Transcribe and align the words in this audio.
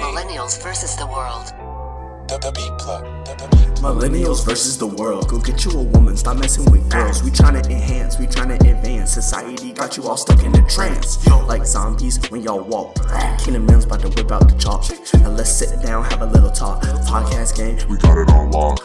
Millennials 0.00 0.62
versus 0.62 0.96
the 0.96 1.06
world. 1.06 1.52
The, 2.28 2.38
the 2.38 2.52
beat 2.52 2.78
plug. 2.78 3.04
The, 3.26 3.34
the. 3.34 3.62
Millennials 3.82 4.44
versus 4.44 4.78
the 4.78 4.86
world. 4.86 5.28
Go 5.28 5.38
get 5.40 5.64
you 5.64 5.72
a 5.72 5.82
woman, 5.82 6.16
stop 6.16 6.36
messing 6.36 6.70
with 6.70 6.88
girls. 6.88 7.22
We 7.22 7.30
tryna 7.30 7.68
enhance, 7.68 8.18
we 8.18 8.26
tryna 8.26 8.54
advance. 8.60 9.12
Society 9.12 9.72
got 9.72 9.96
you 9.96 10.04
all 10.08 10.16
stuck 10.16 10.42
in 10.42 10.54
a 10.54 10.66
trance. 10.68 11.26
Like 11.48 11.66
zombies 11.66 12.18
when 12.30 12.42
y'all 12.42 12.62
walk. 12.62 12.94
Kingdom 13.38 13.66
Mills 13.66 13.84
about 13.84 14.00
to 14.00 14.08
whip 14.08 14.30
out 14.30 14.48
the 14.48 14.56
chalk. 14.56 14.84
Now 15.20 15.30
let's 15.30 15.50
sit 15.50 15.82
down, 15.82 16.04
have 16.04 16.22
a 16.22 16.26
little 16.26 16.50
talk. 16.50 16.82
Podcast 16.82 17.56
game, 17.56 17.76
we 17.88 17.96
got 17.98 18.16
it 18.16 18.30
on 18.30 18.50
lock. 18.52 18.80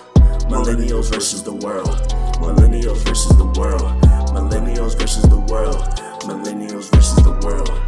Millennials 0.49 1.13
versus 1.13 1.43
the 1.43 1.53
world. 1.53 1.87
Millennials 2.39 3.05
versus 3.05 3.37
the 3.37 3.45
world. 3.45 3.81
Millennials 4.33 4.97
versus 4.97 5.23
the 5.23 5.39
world. 5.39 5.77
Millennials 6.21 6.89
versus 6.91 7.23
the 7.23 7.31
world. 7.45 7.87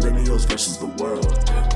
Millennials 0.00 0.48
versus 0.48 0.78
the 0.78 0.86
world. 0.86 1.26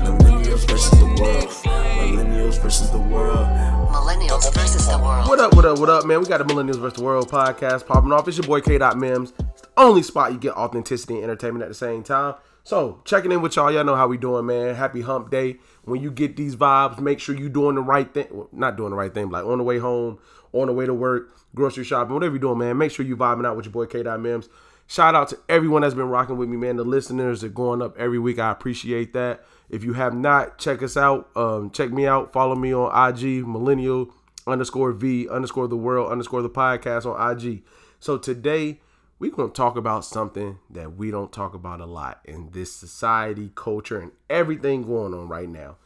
Millennials 0.01 0.67
versus 0.67 0.89
the 0.89 1.05
world. 1.21 1.47
Millennials 1.47 2.59
versus 2.59 2.89
the 2.89 2.97
world. 2.97 3.47
Millennials 3.91 4.51
versus 4.51 4.87
the 4.87 4.97
world. 4.97 5.29
What 5.29 5.39
up, 5.39 5.55
what 5.55 5.63
up, 5.63 5.77
what 5.77 5.89
up, 5.89 6.05
man? 6.07 6.21
We 6.21 6.25
got 6.25 6.39
the 6.39 6.51
Millennials 6.51 6.79
versus 6.79 6.97
the 6.97 7.03
World 7.03 7.29
podcast 7.29 7.85
popping 7.85 8.11
off. 8.11 8.27
It's 8.27 8.37
your 8.37 8.47
boy 8.47 8.61
K. 8.61 8.79
Mims. 8.95 9.31
It's 9.51 9.61
the 9.61 9.67
only 9.77 10.01
spot 10.01 10.31
you 10.31 10.39
get 10.39 10.55
authenticity 10.55 11.13
and 11.13 11.25
entertainment 11.25 11.61
at 11.61 11.67
the 11.67 11.75
same 11.75 12.01
time. 12.01 12.33
So, 12.63 12.99
checking 13.05 13.31
in 13.31 13.43
with 13.43 13.57
y'all. 13.57 13.71
Y'all 13.71 13.83
know 13.83 13.95
how 13.95 14.07
we 14.07 14.17
doing, 14.17 14.47
man. 14.47 14.73
Happy 14.73 15.01
hump 15.01 15.29
day. 15.29 15.57
When 15.83 16.01
you 16.01 16.09
get 16.09 16.35
these 16.35 16.55
vibes, 16.55 16.99
make 16.99 17.19
sure 17.19 17.35
you 17.37 17.47
doing 17.47 17.75
the 17.75 17.81
right 17.81 18.11
thing. 18.11 18.25
Well, 18.31 18.49
not 18.51 18.75
doing 18.75 18.89
the 18.89 18.95
right 18.95 19.13
thing, 19.13 19.29
but 19.29 19.43
like 19.43 19.51
on 19.51 19.59
the 19.59 19.63
way 19.63 19.77
home, 19.77 20.17
on 20.51 20.65
the 20.65 20.73
way 20.73 20.87
to 20.87 20.95
work, 20.95 21.29
grocery 21.53 21.83
shopping, 21.83 22.15
whatever 22.15 22.33
you're 22.33 22.39
doing, 22.39 22.57
man. 22.57 22.75
Make 22.75 22.91
sure 22.91 23.05
you 23.05 23.15
vibing 23.15 23.45
out 23.45 23.55
with 23.55 23.65
your 23.65 23.73
boy 23.73 23.85
K. 23.85 24.01
Mims. 24.01 24.49
Shout 24.87 25.15
out 25.15 25.29
to 25.29 25.39
everyone 25.49 25.81
that's 25.81 25.95
been 25.95 26.09
rocking 26.09 26.37
with 26.37 26.47
me, 26.47 26.57
man. 26.57 26.75
The 26.75 26.83
listeners 26.83 27.43
are 27.43 27.49
going 27.49 27.81
up 27.81 27.97
every 27.97 28.19
week. 28.19 28.37
I 28.37 28.51
appreciate 28.51 29.13
that. 29.13 29.43
If 29.69 29.83
you 29.83 29.93
have 29.93 30.13
not, 30.13 30.59
check 30.59 30.83
us 30.83 30.95
out. 30.95 31.29
Um, 31.35 31.71
check 31.71 31.91
me 31.91 32.05
out. 32.05 32.31
Follow 32.31 32.55
me 32.55 32.73
on 32.73 33.09
IG, 33.09 33.47
millennial 33.47 34.13
underscore 34.47 34.91
V 34.91 35.27
underscore 35.27 35.67
the 35.67 35.75
world 35.75 36.11
underscore 36.11 36.43
the 36.43 36.49
podcast 36.49 37.05
on 37.05 37.37
IG. 37.37 37.63
So 37.99 38.17
today 38.17 38.79
we're 39.17 39.31
going 39.31 39.49
to 39.49 39.55
talk 39.55 39.75
about 39.75 40.05
something 40.05 40.59
that 40.69 40.95
we 40.95 41.09
don't 41.09 41.31
talk 41.31 41.53
about 41.53 41.81
a 41.81 41.85
lot 41.85 42.19
in 42.25 42.51
this 42.51 42.71
society, 42.71 43.51
culture, 43.55 43.99
and 43.99 44.11
everything 44.29 44.83
going 44.83 45.13
on 45.13 45.27
right 45.27 45.49
now. 45.49 45.77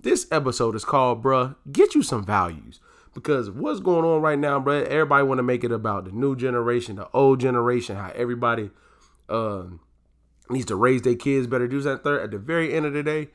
This 0.00 0.26
episode 0.30 0.76
is 0.76 0.84
called, 0.84 1.22
bruh, 1.22 1.56
get 1.70 1.94
you 1.94 2.02
some 2.02 2.24
values. 2.24 2.80
Because 3.16 3.50
what's 3.50 3.80
going 3.80 4.04
on 4.04 4.20
right 4.20 4.38
now, 4.38 4.60
bruh, 4.60 4.84
everybody 4.84 5.24
want 5.24 5.38
to 5.38 5.42
make 5.42 5.64
it 5.64 5.72
about 5.72 6.04
the 6.04 6.12
new 6.12 6.36
generation, 6.36 6.96
the 6.96 7.08
old 7.14 7.40
generation, 7.40 7.96
how 7.96 8.12
everybody 8.14 8.68
um, 9.30 9.80
needs 10.50 10.66
to 10.66 10.76
raise 10.76 11.00
their 11.00 11.14
kids 11.14 11.46
better, 11.46 11.66
do 11.66 11.80
that 11.80 12.04
third. 12.04 12.24
At 12.24 12.30
the 12.32 12.38
very 12.38 12.74
end 12.74 12.84
of 12.84 12.92
the 12.92 13.02
day, 13.02 13.28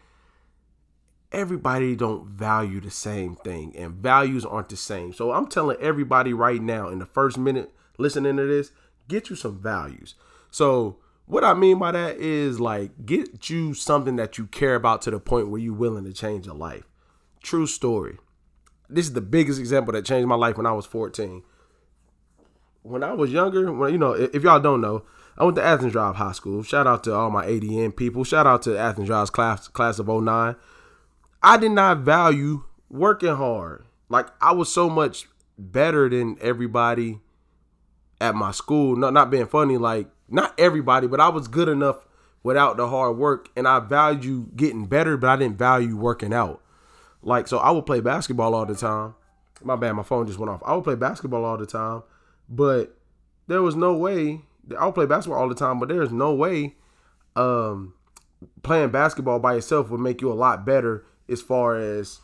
everybody 1.31 1.95
don't 1.95 2.27
value 2.27 2.79
the 2.79 2.91
same 2.91 3.35
thing 3.37 3.75
and 3.75 3.95
values 3.95 4.45
aren't 4.45 4.69
the 4.69 4.77
same. 4.77 5.13
So 5.13 5.31
I'm 5.31 5.47
telling 5.47 5.77
everybody 5.81 6.31
right 6.31 6.61
now 6.61 6.89
in 6.89 6.99
the 6.99 7.07
first 7.07 7.39
minute 7.39 7.73
listening 7.97 8.37
to 8.37 8.45
this, 8.45 8.69
get 9.07 9.31
you 9.31 9.35
some 9.35 9.59
values. 9.59 10.13
So 10.51 10.97
what 11.25 11.43
I 11.43 11.55
mean 11.55 11.79
by 11.79 11.91
that 11.93 12.17
is 12.17 12.59
like 12.59 13.07
get 13.07 13.49
you 13.49 13.73
something 13.73 14.15
that 14.17 14.37
you 14.37 14.45
care 14.45 14.75
about 14.75 15.01
to 15.01 15.09
the 15.09 15.19
point 15.19 15.49
where 15.49 15.59
you're 15.59 15.73
willing 15.73 16.03
to 16.03 16.13
change 16.13 16.45
your 16.45 16.53
life. 16.53 16.83
True 17.41 17.65
story. 17.65 18.19
This 18.91 19.05
is 19.05 19.13
the 19.13 19.21
biggest 19.21 19.59
example 19.59 19.93
that 19.93 20.05
changed 20.05 20.27
my 20.27 20.35
life 20.35 20.57
when 20.57 20.65
I 20.65 20.71
was 20.73 20.85
14. 20.85 21.43
When 22.83 23.03
I 23.03 23.13
was 23.13 23.31
younger, 23.31 23.71
when 23.71 23.91
you 23.91 23.97
know, 23.97 24.13
if 24.13 24.43
y'all 24.43 24.59
don't 24.59 24.81
know, 24.81 25.03
I 25.37 25.43
went 25.43 25.55
to 25.57 25.63
Athens 25.63 25.93
Drive 25.93 26.15
High 26.15 26.33
School. 26.33 26.63
Shout 26.63 26.87
out 26.87 27.03
to 27.05 27.13
all 27.13 27.29
my 27.29 27.45
ADN 27.45 27.95
people. 27.95 28.23
Shout 28.23 28.47
out 28.47 28.63
to 28.63 28.77
Athens 28.77 29.07
Drive's 29.07 29.29
class 29.29 29.67
class 29.67 29.99
of 29.99 30.07
09. 30.07 30.55
I 31.43 31.57
did 31.57 31.71
not 31.71 31.99
value 31.99 32.63
working 32.89 33.35
hard. 33.35 33.85
Like 34.09 34.27
I 34.41 34.51
was 34.51 34.71
so 34.71 34.89
much 34.89 35.27
better 35.57 36.09
than 36.09 36.37
everybody 36.41 37.19
at 38.19 38.35
my 38.35 38.51
school. 38.51 38.95
Not 38.95 39.13
not 39.13 39.29
being 39.29 39.47
funny, 39.47 39.77
like 39.77 40.07
not 40.29 40.53
everybody, 40.59 41.07
but 41.07 41.19
I 41.19 41.29
was 41.29 41.47
good 41.47 41.69
enough 41.69 42.05
without 42.43 42.77
the 42.77 42.87
hard 42.87 43.17
work, 43.17 43.49
and 43.55 43.67
I 43.67 43.79
value 43.79 44.47
getting 44.55 44.85
better, 44.85 45.17
but 45.17 45.29
I 45.29 45.35
didn't 45.35 45.57
value 45.57 45.95
working 45.95 46.33
out. 46.33 46.61
Like 47.23 47.47
so, 47.47 47.57
I 47.57 47.71
would 47.71 47.85
play 47.85 47.99
basketball 47.99 48.55
all 48.55 48.65
the 48.65 48.75
time. 48.75 49.15
My 49.63 49.75
bad, 49.75 49.93
my 49.93 50.03
phone 50.03 50.25
just 50.25 50.39
went 50.39 50.49
off. 50.49 50.61
I 50.65 50.73
would 50.73 50.83
play 50.83 50.95
basketball 50.95 51.45
all 51.45 51.57
the 51.57 51.67
time, 51.67 52.01
but 52.49 52.97
there 53.47 53.61
was 53.61 53.75
no 53.75 53.95
way. 53.95 54.41
I 54.77 54.85
would 54.85 54.95
play 54.95 55.05
basketball 55.05 55.39
all 55.39 55.49
the 55.49 55.55
time, 55.55 55.79
but 55.79 55.89
there's 55.89 56.11
no 56.11 56.33
way 56.33 56.75
um, 57.35 57.93
playing 58.63 58.89
basketball 58.89 59.39
by 59.39 59.55
yourself 59.55 59.89
would 59.89 59.99
make 59.99 60.21
you 60.21 60.31
a 60.31 60.33
lot 60.33 60.65
better 60.65 61.05
as 61.29 61.41
far 61.41 61.75
as 61.75 62.19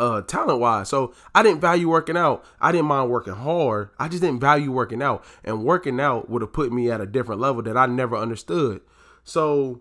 uh 0.00 0.22
talent 0.22 0.60
wise. 0.60 0.88
So 0.88 1.12
I 1.34 1.42
didn't 1.42 1.60
value 1.60 1.88
working 1.88 2.16
out. 2.16 2.44
I 2.60 2.72
didn't 2.72 2.86
mind 2.86 3.10
working 3.10 3.34
hard. 3.34 3.90
I 3.98 4.08
just 4.08 4.22
didn't 4.22 4.40
value 4.40 4.70
working 4.70 5.02
out. 5.02 5.24
And 5.44 5.64
working 5.64 6.00
out 6.00 6.30
would 6.30 6.42
have 6.42 6.52
put 6.52 6.72
me 6.72 6.90
at 6.90 7.00
a 7.00 7.06
different 7.06 7.40
level 7.40 7.62
that 7.62 7.76
I 7.76 7.86
never 7.86 8.16
understood. 8.16 8.80
So 9.24 9.80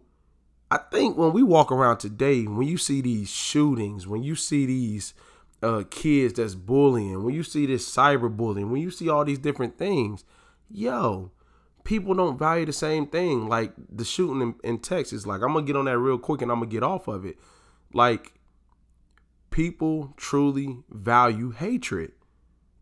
I 0.69 0.77
think 0.77 1.17
when 1.17 1.31
we 1.31 1.43
walk 1.43 1.71
around 1.71 1.97
today, 1.97 2.43
when 2.43 2.67
you 2.67 2.77
see 2.77 3.01
these 3.01 3.29
shootings, 3.29 4.07
when 4.07 4.23
you 4.23 4.35
see 4.35 4.65
these 4.65 5.13
uh 5.63 5.83
kids 5.89 6.33
that's 6.33 6.55
bullying, 6.55 7.23
when 7.23 7.33
you 7.33 7.43
see 7.43 7.65
this 7.65 7.89
cyberbullying, 7.89 8.69
when 8.69 8.81
you 8.81 8.91
see 8.91 9.09
all 9.09 9.25
these 9.25 9.39
different 9.39 9.77
things, 9.77 10.23
yo, 10.69 11.31
people 11.83 12.13
don't 12.13 12.37
value 12.37 12.65
the 12.65 12.73
same 12.73 13.07
thing. 13.07 13.47
Like 13.47 13.71
the 13.89 14.03
shooting 14.03 14.41
in, 14.41 14.55
in 14.69 14.79
Texas, 14.79 15.25
like 15.25 15.41
I'm 15.41 15.53
gonna 15.53 15.65
get 15.65 15.77
on 15.77 15.85
that 15.85 15.97
real 15.97 16.17
quick 16.17 16.41
and 16.41 16.51
I'm 16.51 16.59
gonna 16.59 16.69
get 16.69 16.83
off 16.83 17.07
of 17.07 17.25
it. 17.25 17.37
Like 17.93 18.33
people 19.51 20.13
truly 20.17 20.77
value 20.89 21.51
hatred. 21.51 22.11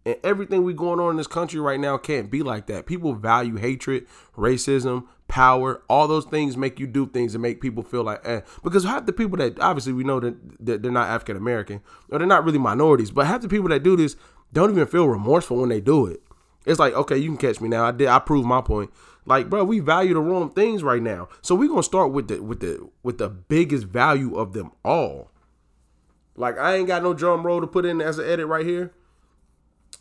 And 0.08 0.18
everything 0.24 0.64
we 0.64 0.74
going 0.74 1.00
on 1.00 1.12
in 1.12 1.18
this 1.18 1.28
country 1.28 1.60
right 1.60 1.80
now 1.80 1.98
can't 1.98 2.30
be 2.30 2.44
like 2.44 2.68
that. 2.68 2.86
People 2.86 3.14
value 3.14 3.56
hatred, 3.56 4.06
racism, 4.36 5.06
power. 5.28 5.82
All 5.90 6.08
those 6.08 6.26
things 6.26 6.58
make 6.58 6.80
you 6.80 6.88
do 6.88 7.08
things 7.08 7.36
and 7.36 7.42
make 7.42 7.62
people 7.62 7.84
feel 7.84 8.04
like, 8.04 8.22
eh. 8.26 8.42
Because 8.64 8.84
half 8.84 9.06
the 9.06 9.14
people 9.14 9.38
that 9.38 9.60
obviously 9.60 9.94
we 9.94 10.04
know 10.04 10.20
that, 10.20 10.36
that 10.66 10.82
they're 10.82 10.92
not 10.92 11.10
African 11.10 11.38
American 11.38 11.82
or 12.10 12.20
they're 12.20 12.28
not 12.28 12.46
really 12.46 12.60
minorities, 12.60 13.12
but 13.12 13.26
half 13.26 13.42
the 13.42 13.50
people 13.50 13.70
that 13.70 13.84
do 13.84 13.96
this 13.96 14.16
don't 14.54 14.72
even 14.72 14.88
feel 14.88 15.08
remorseful 15.08 15.58
when 15.58 15.70
they 15.70 15.82
do 15.82 16.06
it. 16.06 16.22
It's 16.66 16.80
like, 16.80 16.94
okay, 16.94 17.18
you 17.18 17.30
can 17.30 17.38
catch 17.38 17.62
me 17.62 17.70
now. 17.70 17.86
I 17.86 17.92
did. 17.92 18.08
I 18.08 18.20
proved 18.20 18.48
my 18.48 18.62
point. 18.62 18.92
Like, 19.26 19.50
bro, 19.50 19.64
we 19.64 19.80
value 19.80 20.14
the 20.14 20.20
wrong 20.20 20.52
things 20.52 20.84
right 20.84 21.02
now. 21.02 21.30
So 21.42 21.56
we're 21.56 21.70
gonna 21.70 21.84
start 21.84 22.12
with 22.12 22.28
the 22.28 22.42
with 22.42 22.60
the 22.60 22.90
with 23.04 23.18
the 23.18 23.30
biggest 23.30 23.86
value 23.86 24.36
of 24.36 24.54
them 24.54 24.72
all. 24.84 25.32
Like, 26.36 26.58
I 26.58 26.76
ain't 26.76 26.88
got 26.88 27.02
no 27.02 27.14
drum 27.14 27.46
roll 27.46 27.62
to 27.62 27.68
put 27.68 27.86
in 27.86 28.02
as 28.02 28.20
an 28.20 28.28
edit 28.28 28.48
right 28.48 28.66
here. 28.66 28.92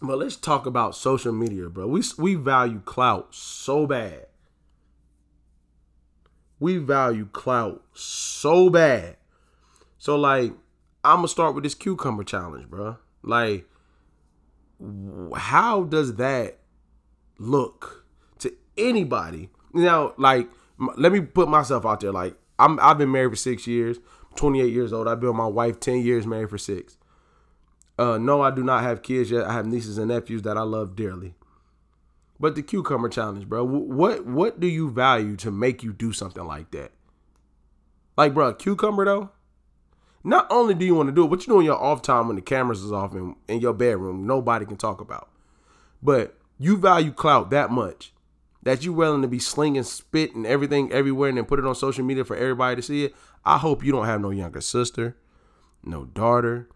But 0.02 0.18
let's 0.18 0.36
talk 0.36 0.66
about 0.66 0.94
social 0.94 1.32
media, 1.32 1.68
bro. 1.68 1.86
We 1.86 2.02
we 2.18 2.34
value 2.34 2.80
clout 2.80 3.34
so 3.34 3.86
bad. 3.86 4.26
We 6.64 6.78
value 6.78 7.26
clout 7.26 7.84
so 7.92 8.70
bad. 8.70 9.18
So 9.98 10.16
like, 10.16 10.54
I'm 11.04 11.16
gonna 11.16 11.28
start 11.28 11.54
with 11.54 11.62
this 11.62 11.74
cucumber 11.74 12.24
challenge, 12.24 12.70
bro. 12.70 12.96
Like, 13.22 13.68
how 15.36 15.82
does 15.82 16.14
that 16.14 16.60
look 17.38 18.06
to 18.38 18.50
anybody? 18.78 19.50
Now, 19.74 20.14
like, 20.16 20.48
let 20.96 21.12
me 21.12 21.20
put 21.20 21.50
myself 21.50 21.84
out 21.84 22.00
there. 22.00 22.12
Like, 22.12 22.34
I'm 22.58 22.80
I've 22.80 22.96
been 22.96 23.12
married 23.12 23.32
for 23.32 23.36
six 23.36 23.66
years. 23.66 23.98
28 24.36 24.72
years 24.72 24.94
old. 24.94 25.06
I've 25.06 25.20
been 25.20 25.28
with 25.28 25.36
my 25.36 25.46
wife 25.46 25.78
10 25.80 25.98
years, 25.98 26.26
married 26.26 26.48
for 26.48 26.56
six. 26.56 26.96
Uh, 27.98 28.16
no, 28.16 28.40
I 28.40 28.50
do 28.50 28.64
not 28.64 28.82
have 28.84 29.02
kids 29.02 29.30
yet. 29.30 29.44
I 29.44 29.52
have 29.52 29.66
nieces 29.66 29.98
and 29.98 30.08
nephews 30.08 30.40
that 30.44 30.56
I 30.56 30.62
love 30.62 30.96
dearly. 30.96 31.34
But 32.44 32.56
the 32.56 32.62
cucumber 32.62 33.08
challenge, 33.08 33.48
bro. 33.48 33.64
What 33.64 34.26
what 34.26 34.60
do 34.60 34.66
you 34.66 34.90
value 34.90 35.34
to 35.36 35.50
make 35.50 35.82
you 35.82 35.94
do 35.94 36.12
something 36.12 36.44
like 36.44 36.72
that? 36.72 36.92
Like, 38.18 38.34
bro, 38.34 38.52
cucumber 38.52 39.06
though. 39.06 39.30
Not 40.22 40.46
only 40.50 40.74
do 40.74 40.84
you 40.84 40.94
want 40.94 41.08
to 41.08 41.14
do 41.14 41.24
it, 41.24 41.30
what 41.30 41.46
you 41.46 41.54
do 41.54 41.60
in 41.60 41.64
your 41.64 41.82
off 41.82 42.02
time 42.02 42.26
when 42.26 42.36
the 42.36 42.42
cameras 42.42 42.82
is 42.82 42.92
off 42.92 43.14
in, 43.14 43.34
in 43.48 43.60
your 43.60 43.72
bedroom, 43.72 44.26
nobody 44.26 44.66
can 44.66 44.76
talk 44.76 45.00
about. 45.00 45.30
But 46.02 46.36
you 46.58 46.76
value 46.76 47.12
clout 47.12 47.48
that 47.48 47.70
much 47.70 48.12
that 48.62 48.84
you 48.84 48.92
willing 48.92 49.22
to 49.22 49.28
be 49.28 49.38
slinging 49.38 49.82
spit 49.82 50.34
and 50.34 50.46
everything 50.46 50.92
everywhere 50.92 51.30
and 51.30 51.38
then 51.38 51.46
put 51.46 51.58
it 51.58 51.64
on 51.64 51.74
social 51.74 52.04
media 52.04 52.26
for 52.26 52.36
everybody 52.36 52.76
to 52.76 52.82
see 52.82 53.04
it. 53.04 53.14
I 53.46 53.56
hope 53.56 53.82
you 53.82 53.90
don't 53.90 54.04
have 54.04 54.20
no 54.20 54.28
younger 54.28 54.60
sister, 54.60 55.16
no 55.82 56.04
daughter, 56.04 56.68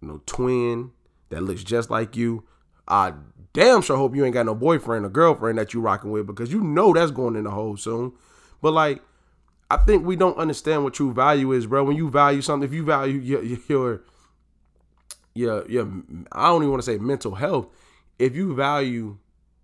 no 0.00 0.22
twin 0.24 0.92
that 1.28 1.42
looks 1.42 1.64
just 1.64 1.90
like 1.90 2.16
you. 2.16 2.44
I 2.88 3.12
damn 3.52 3.82
sure 3.82 3.96
hope 3.96 4.14
you 4.14 4.24
ain't 4.24 4.34
got 4.34 4.46
no 4.46 4.54
boyfriend 4.54 5.04
or 5.04 5.08
girlfriend 5.08 5.58
that 5.58 5.74
you 5.74 5.80
rocking 5.80 6.10
with 6.10 6.26
because 6.26 6.52
you 6.52 6.60
know 6.62 6.92
that's 6.92 7.10
going 7.10 7.36
in 7.36 7.44
the 7.44 7.50
hole 7.50 7.76
soon. 7.76 8.12
But 8.60 8.72
like, 8.72 9.02
I 9.70 9.78
think 9.78 10.04
we 10.04 10.16
don't 10.16 10.36
understand 10.36 10.84
what 10.84 10.94
true 10.94 11.12
value 11.12 11.52
is, 11.52 11.66
bro. 11.66 11.84
When 11.84 11.96
you 11.96 12.10
value 12.10 12.42
something, 12.42 12.68
if 12.68 12.74
you 12.74 12.84
value 12.84 13.18
your 13.18 13.42
your 13.42 14.02
your, 15.34 15.68
your 15.70 16.02
I 16.30 16.48
don't 16.48 16.62
even 16.62 16.70
want 16.70 16.82
to 16.82 16.90
say 16.90 16.98
mental 16.98 17.34
health. 17.34 17.68
If 18.18 18.36
you 18.36 18.54
value 18.54 19.18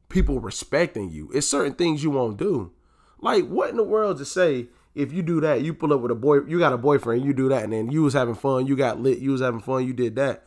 people 0.09 0.41
respecting 0.41 1.11
you, 1.11 1.31
it's 1.35 1.47
certain 1.47 1.75
things 1.75 2.03
you 2.03 2.11
won't 2.11 2.39
do. 2.39 2.73
Like, 3.21 3.47
what 3.47 3.71
in 3.71 3.77
the 3.77 3.85
world 3.85 4.19
to 4.19 4.25
say 4.25 4.69
if 4.95 5.13
you 5.13 5.23
do 5.23 5.41
that, 5.43 5.63
you 5.63 5.75
pull 5.75 5.93
up 5.93 6.01
with 6.01 6.11
a 6.11 6.17
boy, 6.17 6.41
you 6.47 6.59
got 6.59 6.73
a 6.73 6.79
boyfriend, 6.79 7.25
you 7.25 7.33
do 7.33 7.49
that, 7.51 7.63
and 7.63 7.73
then 7.73 7.91
you 7.91 8.03
was 8.03 8.15
having 8.15 8.35
fun, 8.35 8.67
you 8.67 8.77
got 8.77 9.01
lit, 9.01 9.19
you 9.19 9.31
was 9.31 9.41
having 9.41 9.61
fun, 9.61 9.87
you 9.87 9.93
did 9.93 10.17
that. 10.17 10.45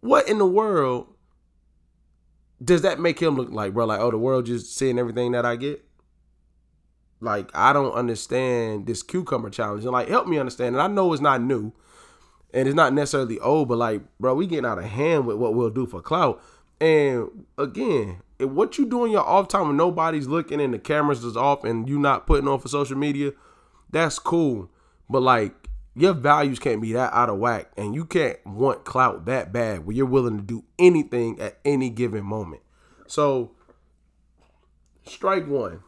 What 0.00 0.28
in 0.28 0.38
the 0.38 0.46
world 0.46 1.13
does 2.64 2.82
that 2.82 3.00
make 3.00 3.20
him 3.20 3.36
look 3.36 3.50
like, 3.50 3.74
bro? 3.74 3.84
Like, 3.84 4.00
oh, 4.00 4.10
the 4.10 4.18
world 4.18 4.46
just 4.46 4.76
seeing 4.76 4.98
everything 4.98 5.32
that 5.32 5.44
I 5.44 5.56
get? 5.56 5.84
Like, 7.20 7.50
I 7.54 7.72
don't 7.72 7.92
understand 7.92 8.86
this 8.86 9.02
cucumber 9.02 9.50
challenge. 9.50 9.84
And 9.84 9.92
like, 9.92 10.08
help 10.08 10.26
me 10.26 10.38
understand. 10.38 10.74
And 10.74 10.82
I 10.82 10.86
know 10.86 11.12
it's 11.12 11.22
not 11.22 11.40
new 11.40 11.72
and 12.52 12.68
it's 12.68 12.76
not 12.76 12.92
necessarily 12.92 13.40
old, 13.40 13.68
but 13.68 13.78
like, 13.78 14.02
bro, 14.20 14.34
we 14.34 14.46
getting 14.46 14.66
out 14.66 14.78
of 14.78 14.84
hand 14.84 15.26
with 15.26 15.36
what 15.36 15.54
we'll 15.54 15.70
do 15.70 15.86
for 15.86 16.00
clout. 16.00 16.42
And 16.80 17.46
again, 17.58 18.22
if 18.38 18.48
what 18.48 18.78
you 18.78 18.86
doing 18.86 19.12
your 19.12 19.26
off 19.26 19.48
time 19.48 19.68
when 19.68 19.76
nobody's 19.76 20.26
looking 20.26 20.60
and 20.60 20.74
the 20.74 20.78
cameras 20.78 21.24
is 21.24 21.36
off 21.36 21.64
and 21.64 21.88
you 21.88 21.98
not 21.98 22.26
putting 22.26 22.48
on 22.48 22.60
for 22.60 22.68
social 22.68 22.96
media, 22.96 23.32
that's 23.90 24.18
cool. 24.18 24.70
But 25.08 25.22
like 25.22 25.63
your 25.96 26.12
values 26.12 26.58
can't 26.58 26.82
be 26.82 26.92
that 26.92 27.12
out 27.12 27.30
of 27.30 27.38
whack 27.38 27.70
and 27.76 27.94
you 27.94 28.04
can't 28.04 28.44
want 28.44 28.84
clout 28.84 29.26
that 29.26 29.52
bad 29.52 29.86
where 29.86 29.94
you're 29.94 30.06
willing 30.06 30.36
to 30.36 30.42
do 30.42 30.64
anything 30.78 31.40
at 31.40 31.58
any 31.64 31.88
given 31.88 32.24
moment. 32.24 32.62
So 33.06 33.52
strike 35.04 35.46
one. 35.46 35.80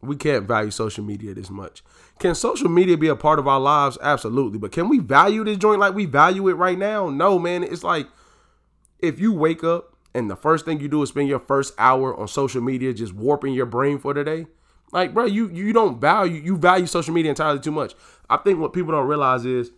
We 0.00 0.16
can't 0.16 0.48
value 0.48 0.72
social 0.72 1.04
media 1.04 1.32
this 1.32 1.48
much. 1.48 1.84
Can 2.18 2.34
social 2.34 2.68
media 2.68 2.96
be 2.96 3.06
a 3.06 3.14
part 3.14 3.38
of 3.38 3.46
our 3.46 3.60
lives? 3.60 3.98
Absolutely. 4.02 4.58
But 4.58 4.72
can 4.72 4.88
we 4.88 4.98
value 4.98 5.44
this 5.44 5.58
joint 5.58 5.78
like 5.78 5.94
we 5.94 6.06
value 6.06 6.48
it 6.48 6.54
right 6.54 6.76
now? 6.76 7.08
No, 7.08 7.38
man. 7.38 7.62
It's 7.62 7.84
like 7.84 8.08
if 8.98 9.20
you 9.20 9.32
wake 9.32 9.62
up 9.62 9.96
and 10.12 10.28
the 10.28 10.34
first 10.34 10.64
thing 10.64 10.80
you 10.80 10.88
do 10.88 11.02
is 11.02 11.10
spend 11.10 11.28
your 11.28 11.38
first 11.38 11.72
hour 11.78 12.16
on 12.18 12.26
social 12.26 12.60
media 12.60 12.92
just 12.92 13.14
warping 13.14 13.54
your 13.54 13.66
brain 13.66 14.00
for 14.00 14.12
the 14.12 14.24
day, 14.24 14.46
like, 14.92 15.14
bro, 15.14 15.24
you 15.24 15.48
you 15.48 15.72
don't 15.72 16.00
value 16.00 16.40
you 16.40 16.56
value 16.56 16.86
social 16.86 17.14
media 17.14 17.30
entirely 17.30 17.60
too 17.60 17.70
much. 17.70 17.94
I 18.32 18.38
think 18.38 18.58
what 18.58 18.72
people 18.72 18.92
don't 18.92 19.06
realize 19.06 19.44
is 19.44 19.72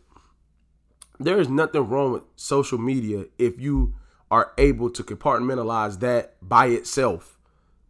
there 1.19 1.41
is 1.41 1.49
nothing 1.49 1.89
wrong 1.89 2.13
with 2.13 2.23
social 2.37 2.79
media 2.79 3.25
if 3.37 3.59
you 3.59 3.97
are 4.31 4.53
able 4.59 4.91
to 4.91 5.03
compartmentalize 5.03 5.99
that 5.99 6.37
by 6.41 6.67
itself. 6.67 7.37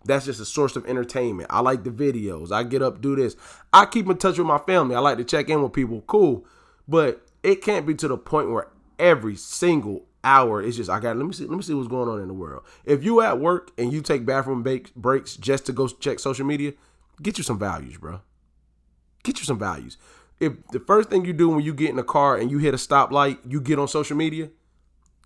That's 0.06 0.25
just 0.25 0.40
a 0.40 0.46
source 0.46 0.75
of 0.75 0.87
entertainment. 0.87 1.50
I 1.52 1.61
like 1.61 1.84
the 1.84 1.90
videos. 1.90 2.50
I 2.50 2.62
get 2.62 2.81
up, 2.81 3.02
do 3.02 3.14
this. 3.14 3.37
I 3.75 3.84
keep 3.84 4.08
in 4.08 4.16
touch 4.16 4.38
with 4.38 4.46
my 4.46 4.56
family. 4.56 4.96
I 4.96 5.00
like 5.00 5.19
to 5.19 5.25
check 5.25 5.50
in 5.50 5.62
with 5.62 5.75
people. 5.75 6.02
Cool. 6.06 6.46
But 6.88 7.26
it 7.43 7.61
can't 7.61 7.87
be 7.87 7.94
to 7.96 8.08
the 8.08 8.16
point 8.16 8.50
where 8.50 8.69
every 8.99 9.37
single 9.37 10.06
hour 10.22 10.62
it's 10.62 10.78
just 10.78 10.88
I 10.88 10.99
got 11.00 11.19
let 11.19 11.26
me 11.26 11.34
see 11.34 11.44
let 11.44 11.56
me 11.56 11.62
see 11.62 11.75
what's 11.75 11.88
going 11.88 12.08
on 12.08 12.22
in 12.22 12.28
the 12.28 12.34
world. 12.34 12.64
If 12.87 13.05
you 13.05 13.20
at 13.20 13.38
work 13.38 13.70
and 13.76 13.93
you 13.93 14.00
take 14.00 14.25
bathroom 14.25 14.62
breaks 14.96 15.37
just 15.37 15.66
to 15.66 15.72
go 15.72 15.88
check 15.88 16.20
social 16.20 16.46
media, 16.46 16.72
get 17.20 17.37
you 17.37 17.44
some 17.44 17.58
values, 17.58 17.99
bro. 17.99 18.22
Get 19.25 19.38
you 19.40 19.44
some 19.44 19.58
values. 19.58 19.99
If 20.40 20.52
the 20.72 20.81
first 20.81 21.10
thing 21.10 21.25
you 21.25 21.32
do 21.32 21.48
when 21.48 21.64
you 21.64 21.72
get 21.72 21.90
in 21.90 21.98
a 21.98 22.04
car 22.04 22.36
and 22.36 22.50
you 22.50 22.58
hit 22.58 22.75
a 22.75 22.76
stoplight, 22.76 23.38
you 23.48 23.60
get 23.60 23.78
on 23.78 23.88
social 23.88 24.16
media, 24.16 24.50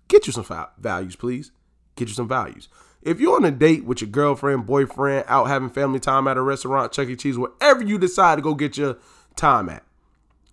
get 0.07 0.27
you 0.27 0.33
some 0.33 0.45
values, 0.77 1.15
please. 1.15 1.51
Get 1.95 2.07
you 2.07 2.13
some 2.13 2.27
values. 2.27 2.69
If 3.01 3.19
you're 3.19 3.35
on 3.35 3.45
a 3.45 3.51
date 3.51 3.85
with 3.85 4.01
your 4.01 4.09
girlfriend, 4.09 4.65
boyfriend, 4.65 5.25
out 5.27 5.47
having 5.47 5.69
family 5.69 5.99
time 5.99 6.27
at 6.27 6.37
a 6.37 6.41
restaurant, 6.41 6.91
Chuck 6.91 7.07
E. 7.07 7.15
Cheese, 7.15 7.37
wherever 7.37 7.83
you 7.83 7.97
decide 7.97 8.35
to 8.35 8.41
go 8.41 8.53
get 8.53 8.77
your 8.77 8.97
time 9.35 9.69
at, 9.69 9.83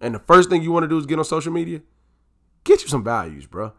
and 0.01 0.15
the 0.15 0.21
first 0.21 0.49
thing 0.49 0.63
you 0.63 0.71
want 0.71 0.85
to 0.85 0.89
do 0.89 0.99
is 0.99 1.07
get 1.07 1.19
on 1.19 1.25
social 1.25 1.53
media, 1.53 1.81
get 2.65 2.83
you 2.83 2.89
some 2.89 3.03
values, 3.03 3.47
bro. 3.47 3.73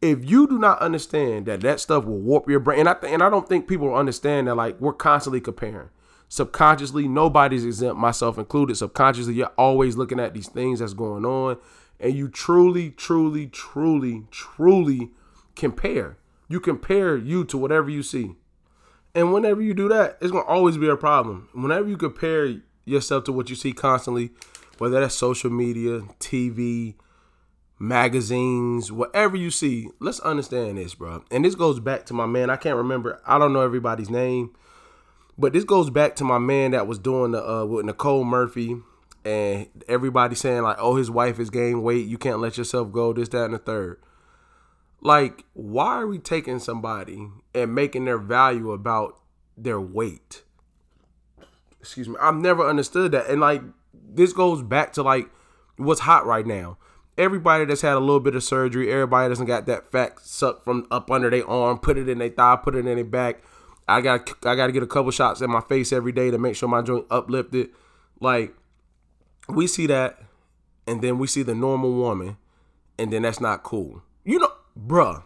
If 0.00 0.28
you 0.28 0.46
do 0.46 0.58
not 0.58 0.80
understand 0.80 1.46
that 1.46 1.60
that 1.62 1.80
stuff 1.80 2.04
will 2.04 2.18
warp 2.18 2.48
your 2.48 2.60
brain, 2.60 2.80
and 2.80 2.88
I 2.88 2.94
th- 2.94 3.12
and 3.12 3.22
I 3.22 3.30
don't 3.30 3.48
think 3.48 3.68
people 3.68 3.94
understand 3.94 4.48
that 4.48 4.54
like 4.54 4.80
we're 4.80 4.92
constantly 4.92 5.40
comparing 5.40 5.90
subconsciously 6.28 7.08
nobody's 7.08 7.64
exempt 7.64 7.98
myself 7.98 8.38
included. 8.38 8.76
Subconsciously 8.76 9.34
you're 9.34 9.52
always 9.58 9.96
looking 9.96 10.20
at 10.20 10.34
these 10.34 10.48
things 10.48 10.80
that's 10.80 10.94
going 10.94 11.24
on 11.24 11.58
and 12.00 12.14
you 12.14 12.28
truly 12.28 12.90
truly 12.90 13.46
truly 13.46 14.24
truly 14.30 15.10
compare. 15.54 16.16
You 16.48 16.60
compare 16.60 17.16
you 17.16 17.44
to 17.46 17.58
whatever 17.58 17.90
you 17.90 18.02
see. 18.02 18.34
And 19.14 19.32
whenever 19.32 19.62
you 19.62 19.74
do 19.74 19.88
that 19.88 20.18
it's 20.20 20.32
going 20.32 20.44
to 20.44 20.50
always 20.50 20.76
be 20.76 20.88
a 20.88 20.96
problem. 20.96 21.48
Whenever 21.52 21.88
you 21.88 21.96
compare 21.96 22.60
yourself 22.84 23.24
to 23.24 23.32
what 23.32 23.50
you 23.50 23.56
see 23.56 23.72
constantly 23.72 24.30
whether 24.78 25.00
that's 25.00 25.14
social 25.14 25.50
media 25.50 26.00
tv 26.20 26.94
magazines 27.78 28.92
whatever 28.92 29.36
you 29.36 29.50
see 29.50 29.88
let's 30.00 30.20
understand 30.20 30.78
this 30.78 30.94
bro 30.94 31.22
and 31.30 31.44
this 31.44 31.54
goes 31.54 31.80
back 31.80 32.06
to 32.06 32.14
my 32.14 32.26
man 32.26 32.50
i 32.50 32.56
can't 32.56 32.76
remember 32.76 33.20
i 33.26 33.38
don't 33.38 33.52
know 33.52 33.60
everybody's 33.60 34.10
name 34.10 34.50
but 35.36 35.52
this 35.52 35.64
goes 35.64 35.90
back 35.90 36.16
to 36.16 36.24
my 36.24 36.38
man 36.38 36.72
that 36.72 36.86
was 36.86 36.98
doing 36.98 37.32
the 37.32 37.44
uh, 37.44 37.64
with 37.64 37.86
Nicole 37.86 38.24
Murphy 38.24 38.76
and 39.24 39.66
everybody 39.88 40.34
saying 40.34 40.62
like, 40.62 40.76
"Oh, 40.78 40.96
his 40.96 41.10
wife 41.10 41.38
is 41.38 41.50
gaining 41.50 41.82
weight. 41.82 42.06
You 42.06 42.18
can't 42.18 42.40
let 42.40 42.58
yourself 42.58 42.92
go." 42.92 43.12
This, 43.12 43.28
that, 43.30 43.46
and 43.46 43.54
the 43.54 43.58
third. 43.58 44.00
Like, 45.00 45.44
why 45.52 45.96
are 45.96 46.06
we 46.06 46.18
taking 46.18 46.58
somebody 46.58 47.28
and 47.54 47.74
making 47.74 48.04
their 48.04 48.18
value 48.18 48.72
about 48.72 49.20
their 49.56 49.80
weight? 49.80 50.42
Excuse 51.80 52.08
me. 52.08 52.16
I've 52.20 52.36
never 52.36 52.66
understood 52.66 53.12
that. 53.12 53.26
And 53.26 53.40
like, 53.40 53.62
this 53.92 54.32
goes 54.32 54.62
back 54.62 54.94
to 54.94 55.02
like 55.02 55.28
what's 55.76 56.00
hot 56.00 56.26
right 56.26 56.46
now. 56.46 56.78
Everybody 57.18 57.64
that's 57.64 57.82
had 57.82 57.94
a 57.94 58.00
little 58.00 58.20
bit 58.20 58.34
of 58.34 58.42
surgery, 58.42 58.90
everybody 58.90 59.28
doesn't 59.28 59.46
got 59.46 59.66
that 59.66 59.90
fat 59.92 60.18
sucked 60.20 60.64
from 60.64 60.86
up 60.90 61.10
under 61.10 61.30
their 61.30 61.48
arm, 61.48 61.78
put 61.78 61.98
it 61.98 62.08
in 62.08 62.18
their 62.18 62.30
thigh, 62.30 62.56
put 62.56 62.74
it 62.74 62.86
in 62.86 62.96
their 62.96 63.04
back 63.04 63.42
I 63.86 64.00
got 64.00 64.30
I 64.46 64.54
got 64.54 64.66
to 64.66 64.72
get 64.72 64.82
a 64.82 64.86
couple 64.86 65.10
shots 65.10 65.40
in 65.40 65.50
my 65.50 65.60
face 65.60 65.92
every 65.92 66.12
day 66.12 66.30
to 66.30 66.38
make 66.38 66.56
sure 66.56 66.68
my 66.68 66.82
joint 66.82 67.06
uplifted. 67.10 67.70
Like 68.20 68.54
we 69.48 69.66
see 69.66 69.86
that, 69.86 70.20
and 70.86 71.02
then 71.02 71.18
we 71.18 71.26
see 71.26 71.42
the 71.42 71.54
normal 71.54 71.92
woman, 71.92 72.36
and 72.98 73.12
then 73.12 73.22
that's 73.22 73.40
not 73.40 73.62
cool. 73.62 74.02
You 74.24 74.38
know, 74.38 74.52
bruh. 74.78 75.22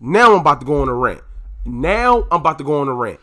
Now 0.00 0.34
I'm 0.34 0.40
about 0.40 0.60
to 0.60 0.66
go 0.66 0.80
on 0.80 0.88
a 0.88 0.94
rant. 0.94 1.22
Now 1.64 2.22
I'm 2.30 2.40
about 2.40 2.58
to 2.58 2.64
go 2.64 2.80
on 2.80 2.88
a 2.88 2.94
rant, 2.94 3.18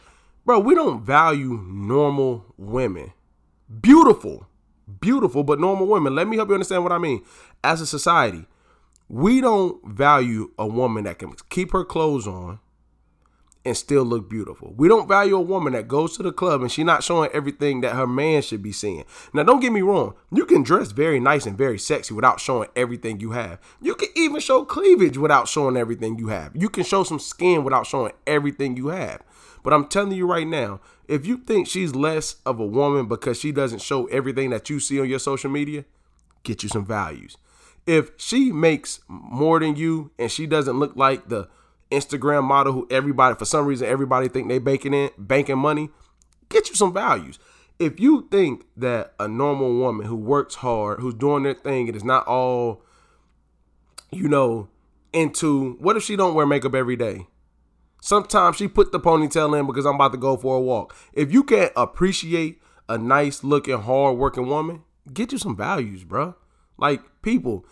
bro. 0.46 0.60
We 0.60 0.76
don't 0.76 1.02
value 1.02 1.64
normal 1.68 2.54
women. 2.58 3.14
Beautiful, 3.82 4.48
beautiful, 5.00 5.44
but 5.44 5.60
normal 5.60 5.88
women. 5.88 6.16
Let 6.16 6.28
me 6.28 6.36
help 6.36 6.50
you 6.50 6.56
understand 6.56 6.84
what 6.84 6.92
I 6.92 6.98
mean. 6.98 7.24
As 7.64 7.80
a 7.80 7.86
society, 7.88 8.46
we 9.08 9.40
don't 9.40 9.86
value 9.88 10.52
a 10.60 10.68
woman 10.68 11.06
that 11.06 11.20
can 11.20 11.34
keep 11.50 11.72
her 11.72 11.86
clothes 11.86 12.28
on 12.28 12.60
and 13.66 13.76
still 13.76 14.04
look 14.04 14.30
beautiful. 14.30 14.74
We 14.78 14.88
don't 14.88 15.08
value 15.08 15.36
a 15.36 15.42
woman 15.42 15.74
that 15.74 15.88
goes 15.88 16.16
to 16.16 16.24
the 16.24 16.32
club 16.32 16.62
and 16.62 16.72
she's 16.72 16.86
not 16.86 17.04
showing 17.04 17.32
everything 17.34 17.82
that 17.82 17.96
her 17.96 18.06
man 18.06 18.44
should 18.44 18.62
be 18.62 18.72
seeing. 18.72 19.04
Now, 19.34 19.44
don't 19.44 19.60
get 19.60 19.72
me 19.72 19.82
wrong. 19.82 20.14
You 20.32 20.46
can 20.46 20.62
dress 20.62 20.92
very 20.92 21.20
nice 21.20 21.48
and 21.48 21.58
very 21.58 21.80
sexy 21.80 22.14
without 22.14 22.40
showing 22.40 22.70
everything 22.76 23.20
you 23.20 23.32
have. 23.32 23.60
You 23.82 23.96
can 23.96 24.10
even 24.16 24.40
show 24.40 24.64
cleavage 24.64 25.18
without 25.18 25.48
showing 25.48 25.76
everything 25.76 26.20
you 26.20 26.28
have. 26.28 26.56
You 26.56 26.70
can 26.70 26.84
show 26.84 27.04
some 27.04 27.20
skin 27.20 27.64
without 27.64 27.88
showing 27.88 28.14
everything 28.28 28.78
you 28.78 28.90
have. 28.90 29.24
But 29.64 29.74
I'm 29.74 29.88
telling 29.88 30.12
you 30.12 30.28
right 30.28 30.48
now, 30.48 30.80
if 31.08 31.26
you 31.26 31.38
think 31.38 31.68
she's 31.68 31.96
less 31.96 32.36
of 32.46 32.60
a 32.60 32.66
woman 32.66 33.08
because 33.08 33.40
she 33.40 33.52
doesn't 33.52 33.82
show 33.82 34.06
everything 34.08 34.52
that 34.52 34.70
you 34.70 34.80
see 34.80 35.00
on 35.00 35.10
your 35.10 35.20
social 35.20 35.50
media, 35.50 35.86
get 36.44 36.62
you 36.62 36.70
some 36.70 36.86
values. 36.86 37.38
If 37.88 38.12
she 38.18 38.52
makes 38.52 39.00
more 39.08 39.60
than 39.60 39.76
you 39.76 40.12
and 40.20 40.32
she 40.32 40.46
doesn't 40.46 40.78
look 40.78 40.96
like 40.96 41.30
the 41.30 41.48
Instagram 41.96 42.44
model 42.44 42.74
who 42.74 42.88
everybody 42.90 43.36
for 43.36 43.46
some 43.46 43.66
reason 43.66 43.88
everybody 43.88 44.28
think 44.28 44.48
they 44.48 44.60
banking 44.60 44.94
in 44.94 45.10
banking 45.18 45.58
money, 45.58 45.90
get 46.50 46.70
you 46.70 46.76
some 46.76 46.94
values. 46.94 47.40
If 47.78 48.00
you 48.00 48.28
think 48.32 48.66
that 48.78 49.14
a 49.20 49.28
normal 49.28 49.74
woman 49.76 50.08
who 50.08 50.16
works 50.16 50.56
hard, 50.56 51.00
who's 51.00 51.14
doing 51.14 51.44
their 51.44 51.54
thing, 51.54 51.88
and 51.88 51.96
is 51.96 52.04
not 52.04 52.26
all, 52.26 52.84
you 54.12 54.30
know, 54.30 54.70
into 55.12 55.74
what 55.80 55.98
if 55.98 56.04
she 56.04 56.16
don't 56.16 56.36
wear 56.36 56.46
makeup 56.46 56.76
every 56.76 56.96
day? 56.96 57.28
Sometimes 58.02 58.58
she 58.58 58.68
put 58.68 58.92
the 58.92 59.00
ponytail 59.00 59.60
in 59.60 59.66
because 59.66 59.86
I'm 59.86 59.96
about 59.96 60.12
to 60.12 60.18
go 60.18 60.38
for 60.38 60.58
a 60.58 60.62
walk. 60.62 60.96
If 61.12 61.34
you 61.34 61.44
can't 61.44 61.72
appreciate 61.76 62.62
a 62.88 62.98
nice 62.98 63.44
looking, 63.44 63.82
hard 63.82 64.18
working 64.18 64.48
woman, 64.48 64.84
get 65.12 65.32
you 65.32 65.38
some 65.38 65.58
values, 65.58 66.04
bro. 66.04 66.36
Like 66.78 67.02
people, 67.22 67.66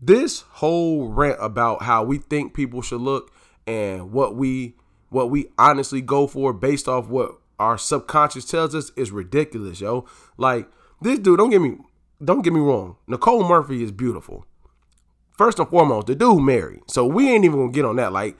this 0.00 0.40
whole 0.40 1.08
rant 1.08 1.38
about 1.40 1.82
how 1.82 2.02
we 2.02 2.18
think 2.18 2.54
people 2.54 2.82
should 2.82 3.00
look 3.00 3.31
and 3.66 4.12
what 4.12 4.36
we 4.36 4.76
what 5.10 5.30
we 5.30 5.48
honestly 5.58 6.00
go 6.00 6.26
for 6.26 6.52
based 6.52 6.88
off 6.88 7.08
what 7.08 7.38
our 7.58 7.78
subconscious 7.78 8.44
tells 8.44 8.74
us 8.74 8.90
is 8.96 9.10
ridiculous, 9.10 9.80
yo. 9.80 10.06
Like 10.36 10.68
this 11.00 11.18
dude, 11.18 11.38
don't 11.38 11.50
get 11.50 11.60
me 11.60 11.76
don't 12.24 12.42
get 12.42 12.52
me 12.52 12.60
wrong. 12.60 12.96
Nicole 13.06 13.46
Murphy 13.46 13.82
is 13.82 13.92
beautiful. 13.92 14.46
First 15.36 15.58
and 15.58 15.68
foremost, 15.68 16.06
the 16.06 16.14
dude 16.14 16.42
married. 16.42 16.82
So 16.88 17.06
we 17.06 17.28
ain't 17.30 17.44
even 17.44 17.58
gonna 17.58 17.72
get 17.72 17.84
on 17.84 17.96
that. 17.96 18.12
Like 18.12 18.36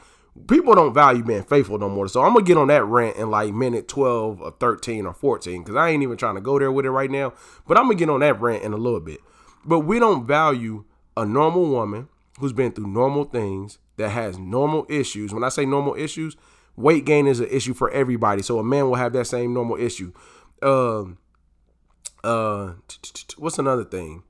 people 0.48 0.74
don't 0.74 0.94
value 0.94 1.22
being 1.22 1.42
faithful 1.42 1.78
no 1.78 1.88
more. 1.88 2.08
So 2.08 2.22
I'm 2.22 2.34
gonna 2.34 2.44
get 2.44 2.56
on 2.56 2.68
that 2.68 2.84
rant 2.84 3.16
in 3.16 3.30
like 3.30 3.52
minute 3.52 3.88
12 3.88 4.40
or 4.40 4.50
13 4.58 5.06
or 5.06 5.14
14 5.14 5.62
because 5.62 5.76
I 5.76 5.90
ain't 5.90 6.02
even 6.02 6.16
trying 6.16 6.36
to 6.36 6.40
go 6.40 6.58
there 6.58 6.72
with 6.72 6.86
it 6.86 6.90
right 6.90 7.10
now. 7.10 7.32
But 7.66 7.76
I'm 7.76 7.84
gonna 7.84 7.96
get 7.96 8.10
on 8.10 8.20
that 8.20 8.40
rant 8.40 8.62
in 8.62 8.72
a 8.72 8.76
little 8.76 9.00
bit. 9.00 9.20
But 9.64 9.80
we 9.80 9.98
don't 9.98 10.26
value 10.26 10.84
a 11.16 11.24
normal 11.24 11.68
woman 11.68 12.08
who's 12.38 12.52
been 12.52 12.72
through 12.72 12.88
normal 12.88 13.24
things 13.24 13.78
that 13.96 14.10
has 14.10 14.38
normal 14.38 14.86
issues. 14.88 15.32
When 15.32 15.44
I 15.44 15.48
say 15.48 15.64
normal 15.64 15.94
issues, 15.94 16.36
weight 16.76 17.04
gain 17.04 17.26
is 17.26 17.40
an 17.40 17.48
issue 17.50 17.74
for 17.74 17.90
everybody. 17.90 18.42
So 18.42 18.58
a 18.58 18.64
man 18.64 18.86
will 18.86 18.96
have 18.96 19.12
that 19.12 19.26
same 19.26 19.54
normal 19.54 19.76
issue. 19.76 20.12
Um, 20.62 21.18
uh 22.24 22.74
what's 23.36 23.58
another 23.58 23.84
thing? 23.84 24.22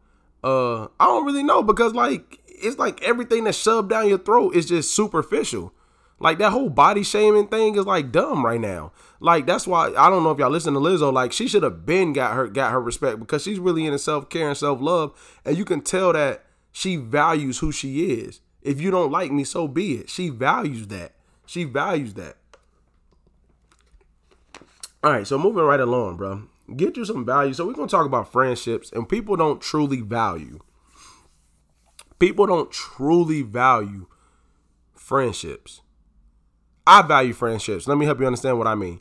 Uh 0.42 0.84
I 0.98 1.06
don't 1.06 1.26
really 1.26 1.42
know 1.42 1.62
because 1.62 1.94
like 1.94 2.40
it's 2.48 2.78
like 2.78 3.02
everything 3.02 3.44
that's 3.44 3.58
shoved 3.58 3.90
down 3.90 4.08
your 4.08 4.18
throat 4.18 4.54
is 4.54 4.66
just 4.66 4.94
superficial. 4.94 5.74
Like 6.18 6.38
that 6.38 6.52
whole 6.52 6.70
body 6.70 7.02
shaming 7.02 7.48
thing 7.48 7.74
is 7.74 7.84
like 7.84 8.12
dumb 8.12 8.44
right 8.46 8.60
now. 8.60 8.92
Like 9.18 9.44
that's 9.44 9.66
why 9.66 9.92
I 9.96 10.08
don't 10.08 10.22
know 10.22 10.30
if 10.30 10.38
y'all 10.38 10.50
listen 10.50 10.74
to 10.74 10.80
Lizzo. 10.80 11.12
Like 11.12 11.32
she 11.32 11.48
should 11.48 11.64
have 11.64 11.84
been 11.84 12.12
got 12.12 12.34
her 12.34 12.46
got 12.46 12.72
her 12.72 12.80
respect 12.80 13.18
because 13.18 13.42
she's 13.42 13.58
really 13.58 13.84
into 13.84 13.98
self 13.98 14.30
care 14.30 14.48
and 14.48 14.56
self 14.56 14.80
love, 14.80 15.12
and 15.44 15.56
you 15.56 15.64
can 15.64 15.80
tell 15.80 16.12
that 16.12 16.44
she 16.70 16.94
values 16.96 17.58
who 17.58 17.72
she 17.72 18.10
is. 18.12 18.40
If 18.62 18.80
you 18.80 18.90
don't 18.90 19.10
like 19.10 19.32
me, 19.32 19.44
so 19.44 19.66
be 19.66 19.94
it. 19.94 20.08
She 20.08 20.28
values 20.28 20.86
that. 20.88 21.12
She 21.46 21.64
values 21.64 22.14
that. 22.14 22.36
All 25.04 25.10
right, 25.10 25.26
so 25.26 25.36
moving 25.36 25.64
right 25.64 25.80
along, 25.80 26.16
bro. 26.16 26.44
Get 26.76 26.96
you 26.96 27.04
some 27.04 27.26
value. 27.26 27.52
So 27.52 27.66
we're 27.66 27.72
gonna 27.72 27.88
talk 27.88 28.06
about 28.06 28.30
friendships, 28.30 28.92
and 28.92 29.08
people 29.08 29.34
don't 29.36 29.60
truly 29.60 30.00
value. 30.00 30.60
People 32.20 32.46
don't 32.46 32.70
truly 32.70 33.42
value 33.42 34.06
friendships. 34.94 35.80
I 36.86 37.02
value 37.02 37.32
friendships. 37.32 37.88
Let 37.88 37.98
me 37.98 38.06
help 38.06 38.20
you 38.20 38.26
understand 38.26 38.58
what 38.58 38.68
I 38.68 38.76
mean. 38.76 39.00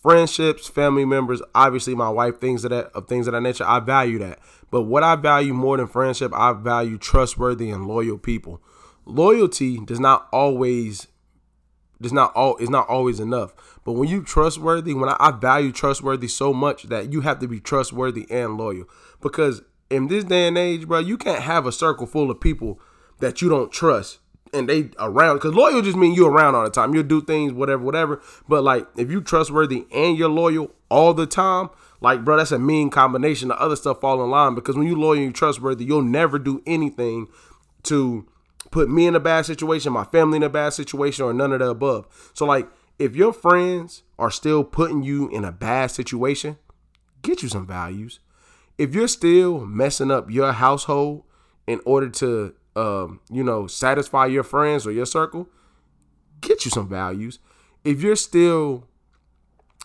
Friendships, 0.00 0.68
family 0.68 1.04
members, 1.04 1.42
obviously 1.54 1.96
my 1.96 2.08
wife, 2.08 2.40
things 2.40 2.64
of 2.64 2.70
that 2.70 2.86
of 2.94 3.08
things 3.08 3.26
of 3.26 3.32
that 3.32 3.40
nature. 3.40 3.64
I 3.66 3.80
value 3.80 4.20
that. 4.20 4.38
But 4.70 4.82
what 4.82 5.02
I 5.02 5.16
value 5.16 5.54
more 5.54 5.76
than 5.76 5.88
friendship, 5.88 6.32
I 6.32 6.52
value 6.52 6.98
trustworthy 6.98 7.70
and 7.70 7.88
loyal 7.88 8.18
people. 8.18 8.60
Loyalty 9.06 9.78
does 9.78 10.00
not 10.00 10.28
always 10.32 11.06
does 12.00 12.12
not 12.12 12.34
all 12.34 12.56
is 12.56 12.68
not 12.68 12.88
always 12.88 13.20
enough. 13.20 13.54
But 13.84 13.92
when 13.92 14.08
you 14.08 14.22
trustworthy, 14.22 14.92
when 14.92 15.08
I, 15.08 15.16
I 15.18 15.30
value 15.30 15.72
trustworthy 15.72 16.28
so 16.28 16.52
much 16.52 16.84
that 16.84 17.12
you 17.12 17.22
have 17.22 17.38
to 17.38 17.48
be 17.48 17.60
trustworthy 17.60 18.26
and 18.30 18.58
loyal. 18.58 18.84
Because 19.22 19.62
in 19.88 20.08
this 20.08 20.24
day 20.24 20.48
and 20.48 20.58
age, 20.58 20.86
bro, 20.86 20.98
you 20.98 21.16
can't 21.16 21.42
have 21.42 21.66
a 21.66 21.72
circle 21.72 22.06
full 22.06 22.30
of 22.30 22.40
people 22.40 22.80
that 23.20 23.40
you 23.40 23.48
don't 23.48 23.72
trust 23.72 24.18
and 24.52 24.68
they 24.68 24.90
around 24.98 25.36
because 25.36 25.54
loyal 25.54 25.82
just 25.82 25.96
mean 25.96 26.14
you 26.14 26.26
around 26.26 26.54
all 26.54 26.64
the 26.64 26.70
time. 26.70 26.94
You'll 26.94 27.04
do 27.04 27.22
things, 27.22 27.52
whatever, 27.52 27.82
whatever. 27.82 28.20
But 28.48 28.64
like 28.64 28.86
if 28.96 29.10
you 29.10 29.20
trustworthy 29.20 29.86
and 29.92 30.16
you're 30.16 30.28
loyal 30.28 30.72
all 30.90 31.14
the 31.14 31.26
time, 31.26 31.70
like 32.00 32.24
bro, 32.24 32.36
that's 32.36 32.52
a 32.52 32.58
mean 32.58 32.90
combination. 32.90 33.48
The 33.48 33.60
other 33.60 33.76
stuff 33.76 34.00
fall 34.00 34.22
in 34.22 34.30
line 34.30 34.54
because 34.54 34.76
when 34.76 34.86
you 34.86 34.96
loyal 34.96 35.14
and 35.14 35.22
you 35.26 35.32
trustworthy, 35.32 35.84
you'll 35.84 36.02
never 36.02 36.38
do 36.38 36.62
anything 36.66 37.28
to 37.84 38.26
put 38.70 38.88
me 38.88 39.06
in 39.06 39.14
a 39.14 39.20
bad 39.20 39.46
situation, 39.46 39.92
my 39.92 40.04
family 40.04 40.36
in 40.36 40.42
a 40.42 40.48
bad 40.48 40.70
situation, 40.70 41.24
or 41.24 41.32
none 41.32 41.52
of 41.52 41.60
the 41.60 41.68
above. 41.68 42.06
So 42.34 42.46
like 42.46 42.68
if 42.98 43.14
your 43.14 43.32
friends 43.32 44.02
are 44.18 44.30
still 44.30 44.64
putting 44.64 45.02
you 45.02 45.28
in 45.28 45.44
a 45.44 45.52
bad 45.52 45.90
situation, 45.90 46.58
get 47.22 47.42
you 47.42 47.48
some 47.48 47.66
values. 47.66 48.20
If 48.78 48.94
you're 48.94 49.08
still 49.08 49.64
messing 49.66 50.10
up 50.10 50.30
your 50.30 50.52
household 50.52 51.24
in 51.66 51.80
order 51.84 52.08
to 52.10 52.54
um, 52.76 53.20
you 53.30 53.42
know, 53.42 53.66
satisfy 53.66 54.26
your 54.26 54.44
friends 54.44 54.86
or 54.86 54.92
your 54.92 55.06
circle, 55.06 55.48
get 56.40 56.64
you 56.64 56.70
some 56.70 56.88
values. 56.88 57.38
If 57.84 58.02
you're 58.02 58.16
still 58.16 58.86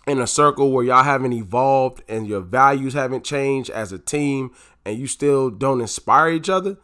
in 0.05 0.19
a 0.19 0.27
circle 0.27 0.71
where 0.71 0.83
y'all 0.83 1.03
haven't 1.03 1.33
evolved 1.33 2.03
and 2.09 2.27
your 2.27 2.41
values 2.41 2.93
haven't 2.93 3.23
changed 3.23 3.69
as 3.69 3.91
a 3.91 3.99
team 3.99 4.51
and 4.85 4.97
you 4.97 5.07
still 5.07 5.49
don't 5.49 5.79
inspire 5.79 6.29
each 6.29 6.49
other, 6.49 6.77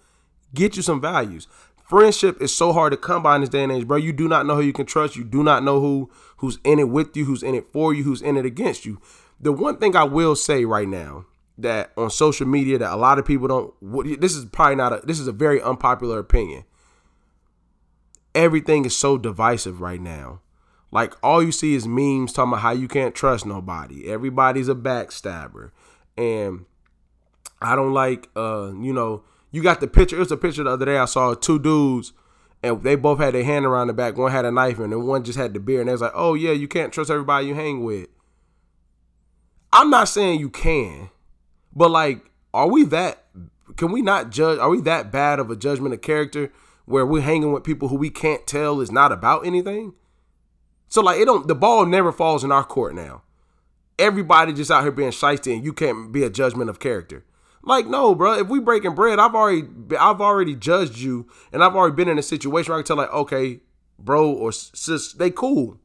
get 0.54 0.78
you 0.78 0.82
some 0.82 1.02
values. 1.02 1.48
Friendship 1.88 2.42
is 2.42 2.54
so 2.54 2.74
hard 2.74 2.92
to 2.92 2.98
come 2.98 3.24
by 3.24 3.36
in 3.36 3.42
this 3.42 3.50
day 3.50 3.64
and 3.64 3.72
age, 3.72 3.88
bro. 3.88 3.98
You 3.98 4.12
do 4.12 4.28
not 4.28 4.46
know 4.46 4.56
who 4.56 4.62
you 4.62 4.74
can 4.74 4.86
trust. 4.86 5.16
You 5.16 5.24
do 5.24 5.44
not 5.44 5.64
know 5.64 5.80
who 5.80 6.10
who's 6.38 6.60
in 6.64 6.80
it 6.80 6.90
with 6.90 7.16
you, 7.16 7.26
who's 7.26 7.44
in 7.44 7.56
it 7.56 7.66
for 7.72 7.94
you, 7.94 8.04
who's 8.04 8.22
in 8.22 8.36
it 8.36 8.46
against 8.46 8.86
you. 8.86 9.00
The 9.40 9.52
one 9.52 9.78
thing 9.78 9.96
I 9.96 10.04
will 10.04 10.36
say 10.36 10.66
right 10.66 10.88
now 10.88 11.26
that 11.58 11.92
on 11.98 12.10
social 12.10 12.48
media 12.48 12.78
that 12.78 12.94
a 12.94 12.96
lot 12.96 13.18
of 13.18 13.26
people 13.26 13.48
don't 13.48 14.20
this 14.20 14.36
is 14.36 14.46
probably 14.46 14.76
not 14.76 14.94
a 14.94 15.06
this 15.06 15.20
is 15.20 15.28
a 15.28 15.32
very 15.32 15.62
unpopular 15.62 16.20
opinion 16.20 16.64
everything 18.36 18.86
is 18.86 18.96
so 18.96 19.18
divisive 19.18 19.82
right 19.82 20.02
now 20.02 20.40
like 20.92 21.14
all 21.24 21.42
you 21.42 21.52
see 21.52 21.74
is 21.74 21.88
memes 21.88 22.32
talking 22.32 22.54
about 22.54 22.62
how 22.62 22.72
you 22.72 22.88
can't 22.88 23.16
trust 23.16 23.46
nobody 23.46 24.08
everybody's 24.08 24.70
a 24.70 24.76
backstabber 24.76 25.72
and 26.16 26.66
i 27.62 27.76
don't 27.76 27.94
like 27.94 28.30
uh 28.36 28.72
you 28.80 28.94
know 28.94 29.24
you 29.52 29.64
got 29.64 29.80
the 29.80 29.88
picture 29.88 30.16
it 30.16 30.20
was 30.20 30.32
a 30.32 30.38
picture 30.38 30.64
the 30.64 30.70
other 30.70 30.86
day 30.86 30.98
i 30.98 31.06
saw 31.06 31.34
two 31.34 31.60
dudes 31.60 32.14
and 32.64 32.82
they 32.84 32.96
both 32.96 33.20
had 33.20 33.34
their 33.34 33.44
hand 33.44 33.66
around 33.66 33.88
the 33.88 33.94
back 33.94 34.18
one 34.18 34.32
had 34.32 34.46
a 34.46 34.52
knife 34.52 34.80
and 34.80 34.92
then 34.92 35.06
one 35.06 35.24
just 35.24 35.38
had 35.38 35.54
the 35.54 35.60
beer 35.60 35.80
and 35.80 35.88
they 35.88 35.94
was 35.94 36.02
like 36.02 36.12
oh 36.16 36.34
yeah 36.34 36.52
you 36.52 36.68
can't 36.68 36.94
trust 36.94 37.10
everybody 37.10 37.48
you 37.48 37.56
hang 37.56 37.84
with 37.84 38.08
i'm 39.72 39.90
not 39.90 40.08
saying 40.08 40.40
you 40.40 40.50
can 40.50 41.10
but 41.78 41.92
like, 41.92 42.32
are 42.56 42.68
we 42.68 42.86
that? 42.86 43.24
Can 43.76 43.92
we 43.92 44.02
not 44.02 44.32
judge? 44.32 44.58
Are 44.58 44.70
we 44.70 44.82
that 44.82 45.12
bad 45.12 45.40
of 45.40 45.52
a 45.52 45.56
judgment 45.56 45.94
of 45.94 46.02
character 46.02 46.52
where 46.86 47.06
we're 47.06 47.22
hanging 47.22 47.52
with 47.52 47.64
people 47.64 47.90
who 47.90 47.98
we 47.98 48.10
can't 48.10 48.48
tell 48.48 48.82
is 48.82 48.92
not 48.92 49.12
about 49.12 49.46
anything? 49.46 49.94
So 50.90 51.02
like, 51.02 51.20
it 51.20 51.26
don't. 51.26 51.48
The 51.48 51.54
ball 51.54 51.86
never 51.86 52.12
falls 52.12 52.44
in 52.44 52.52
our 52.52 52.64
court 52.64 52.96
now. 52.96 53.22
Everybody 54.00 54.54
just 54.54 54.72
out 54.72 54.82
here 54.82 54.92
being 54.92 55.12
shiesty, 55.12 55.54
and 55.54 55.64
you 55.64 55.72
can't 55.72 56.12
be 56.12 56.24
a 56.24 56.32
judgment 56.32 56.72
of 56.72 56.80
character. 56.80 57.24
Like, 57.68 57.86
no, 57.86 58.16
bro. 58.16 58.40
If 58.40 58.48
we 58.48 58.62
breaking 58.62 58.96
bread, 58.96 59.20
I've 59.20 59.36
already, 59.36 59.68
I've 60.00 60.22
already 60.22 60.56
judged 60.56 60.98
you, 60.98 61.28
and 61.52 61.62
I've 61.62 61.76
already 61.76 61.96
been 61.96 62.08
in 62.08 62.18
a 62.18 62.24
situation 62.24 62.72
where 62.72 62.80
I 62.80 62.82
can 62.82 62.88
tell, 62.88 62.98
like, 62.98 63.14
okay, 63.14 63.60
bro 64.00 64.32
or 64.32 64.54
sis, 64.54 65.12
they 65.12 65.30
cool. 65.30 65.78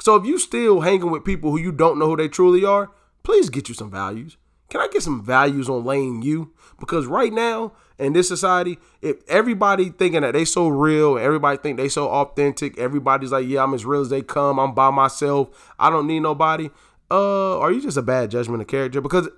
So 0.00 0.14
if 0.14 0.24
you 0.24 0.38
still 0.38 0.82
hanging 0.82 1.10
with 1.10 1.24
people 1.24 1.50
who 1.50 1.58
you 1.58 1.72
don't 1.72 1.98
know 1.98 2.06
who 2.06 2.16
they 2.16 2.28
truly 2.28 2.64
are, 2.64 2.92
please 3.24 3.50
get 3.50 3.68
you 3.68 3.74
some 3.74 3.90
values. 3.90 4.36
Can 4.70 4.80
I 4.80 4.86
get 4.86 5.02
some 5.02 5.24
values 5.24 5.68
on 5.68 5.84
laying 5.84 6.22
you? 6.22 6.52
Because 6.78 7.06
right 7.06 7.32
now 7.32 7.72
in 7.98 8.12
this 8.12 8.28
society, 8.28 8.78
if 9.02 9.16
everybody 9.26 9.90
thinking 9.90 10.20
that 10.20 10.34
they 10.34 10.44
so 10.44 10.68
real, 10.68 11.18
everybody 11.18 11.58
think 11.58 11.76
they 11.76 11.88
so 11.88 12.08
authentic, 12.08 12.78
everybody's 12.78 13.32
like, 13.32 13.48
yeah, 13.48 13.64
I'm 13.64 13.74
as 13.74 13.84
real 13.84 14.02
as 14.02 14.10
they 14.10 14.22
come. 14.22 14.60
I'm 14.60 14.74
by 14.74 14.90
myself. 14.90 15.48
I 15.78 15.90
don't 15.90 16.06
need 16.06 16.20
nobody. 16.20 16.70
Uh, 17.10 17.58
are 17.58 17.72
you 17.72 17.80
just 17.80 17.96
a 17.96 18.02
bad 18.02 18.30
judgment 18.30 18.62
of 18.62 18.68
character? 18.68 19.00
Because 19.00 19.28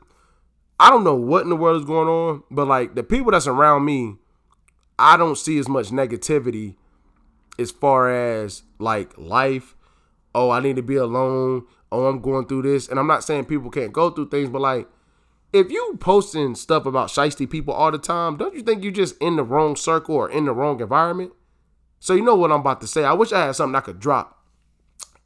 I 0.80 0.88
don't 0.88 1.04
know 1.04 1.14
what 1.14 1.42
in 1.42 1.50
the 1.50 1.56
world 1.56 1.78
is 1.78 1.86
going 1.86 2.08
on, 2.08 2.42
but 2.50 2.66
like 2.66 2.94
the 2.94 3.02
people 3.02 3.32
that's 3.32 3.46
around 3.46 3.84
me, 3.84 4.16
I 4.98 5.18
don't 5.18 5.36
see 5.36 5.58
as 5.58 5.68
much 5.68 5.90
negativity 5.90 6.76
as 7.58 7.70
far 7.70 8.10
as 8.10 8.62
like 8.78 9.16
life. 9.18 9.76
Oh, 10.34 10.48
I 10.48 10.60
need 10.60 10.76
to 10.76 10.82
be 10.82 10.96
alone. 10.96 11.66
Oh, 11.92 12.06
I'm 12.06 12.22
going 12.22 12.46
through 12.46 12.62
this. 12.62 12.88
And 12.88 12.98
I'm 12.98 13.06
not 13.06 13.22
saying 13.22 13.44
people 13.44 13.70
can't 13.70 13.92
go 13.92 14.08
through 14.08 14.30
things, 14.30 14.48
but 14.48 14.62
like 14.62 14.88
if 15.52 15.70
you 15.70 15.98
posting 16.00 16.54
stuff 16.54 16.86
about 16.86 17.10
shisty 17.10 17.48
people 17.48 17.74
all 17.74 17.90
the 17.90 17.98
time, 17.98 18.38
don't 18.38 18.54
you 18.54 18.62
think 18.62 18.82
you 18.82 18.90
just 18.90 19.18
in 19.18 19.36
the 19.36 19.44
wrong 19.44 19.76
circle 19.76 20.14
or 20.14 20.30
in 20.30 20.46
the 20.46 20.52
wrong 20.54 20.80
environment? 20.80 21.32
So 21.98 22.14
you 22.14 22.22
know 22.22 22.36
what 22.36 22.52
I'm 22.52 22.60
about 22.60 22.80
to 22.80 22.86
say. 22.86 23.04
I 23.04 23.12
wish 23.12 23.32
I 23.32 23.44
had 23.44 23.56
something 23.56 23.76
I 23.76 23.80
could 23.80 24.00
drop, 24.00 24.42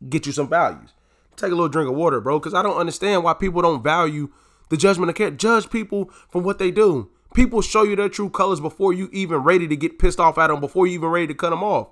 get 0.09 0.27
you 0.27 0.33
some 0.33 0.49
values. 0.49 0.95
Take 1.37 1.53
a 1.53 1.55
little 1.55 1.69
drink 1.69 1.89
of 1.89 1.95
water, 1.95 2.21
bro, 2.21 2.41
because 2.41 2.55
I 2.55 2.63
don't 2.63 2.77
understand 2.77 3.23
why 3.23 3.35
people 3.35 3.63
don't 3.63 3.85
value 3.85 4.33
the 4.69 4.77
judgment 4.77 5.11
of 5.11 5.17
care. 5.17 5.31
Judge 5.31 5.71
people 5.71 6.11
from 6.29 6.45
what 6.45 6.59
they 6.59 6.71
do. 6.71 7.11
People 7.35 7.63
show 7.63 7.83
you 7.83 7.97
their 7.97 8.09
true 8.09 8.31
colors 8.31 8.61
before 8.61 8.93
you 8.93 9.09
even 9.13 9.39
ready 9.39 9.67
to 9.67 9.77
get 9.77 9.99
pissed 9.99 10.21
off 10.21 10.39
at 10.39 10.49
them, 10.49 10.61
before 10.61 10.87
you 10.87 10.95
even 10.95 11.09
ready 11.09 11.27
to 11.27 11.35
cut 11.35 11.51
them 11.51 11.65
off. 11.65 11.89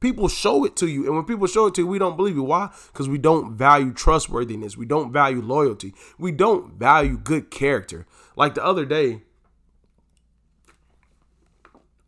People 0.00 0.28
show 0.28 0.64
it 0.66 0.76
to 0.76 0.86
you. 0.86 1.06
And 1.06 1.16
when 1.16 1.24
people 1.24 1.46
show 1.46 1.66
it 1.66 1.74
to 1.74 1.80
you, 1.80 1.86
we 1.86 1.98
don't 1.98 2.16
believe 2.16 2.36
you. 2.36 2.42
Why? 2.42 2.70
Because 2.92 3.08
we 3.08 3.16
don't 3.16 3.54
value 3.54 3.92
trustworthiness. 3.92 4.76
We 4.76 4.84
don't 4.84 5.10
value 5.10 5.40
loyalty. 5.40 5.94
We 6.18 6.32
don't 6.32 6.74
value 6.74 7.16
good 7.16 7.50
character. 7.50 8.06
Like 8.36 8.54
the 8.54 8.62
other 8.64 8.84
day, 8.84 9.22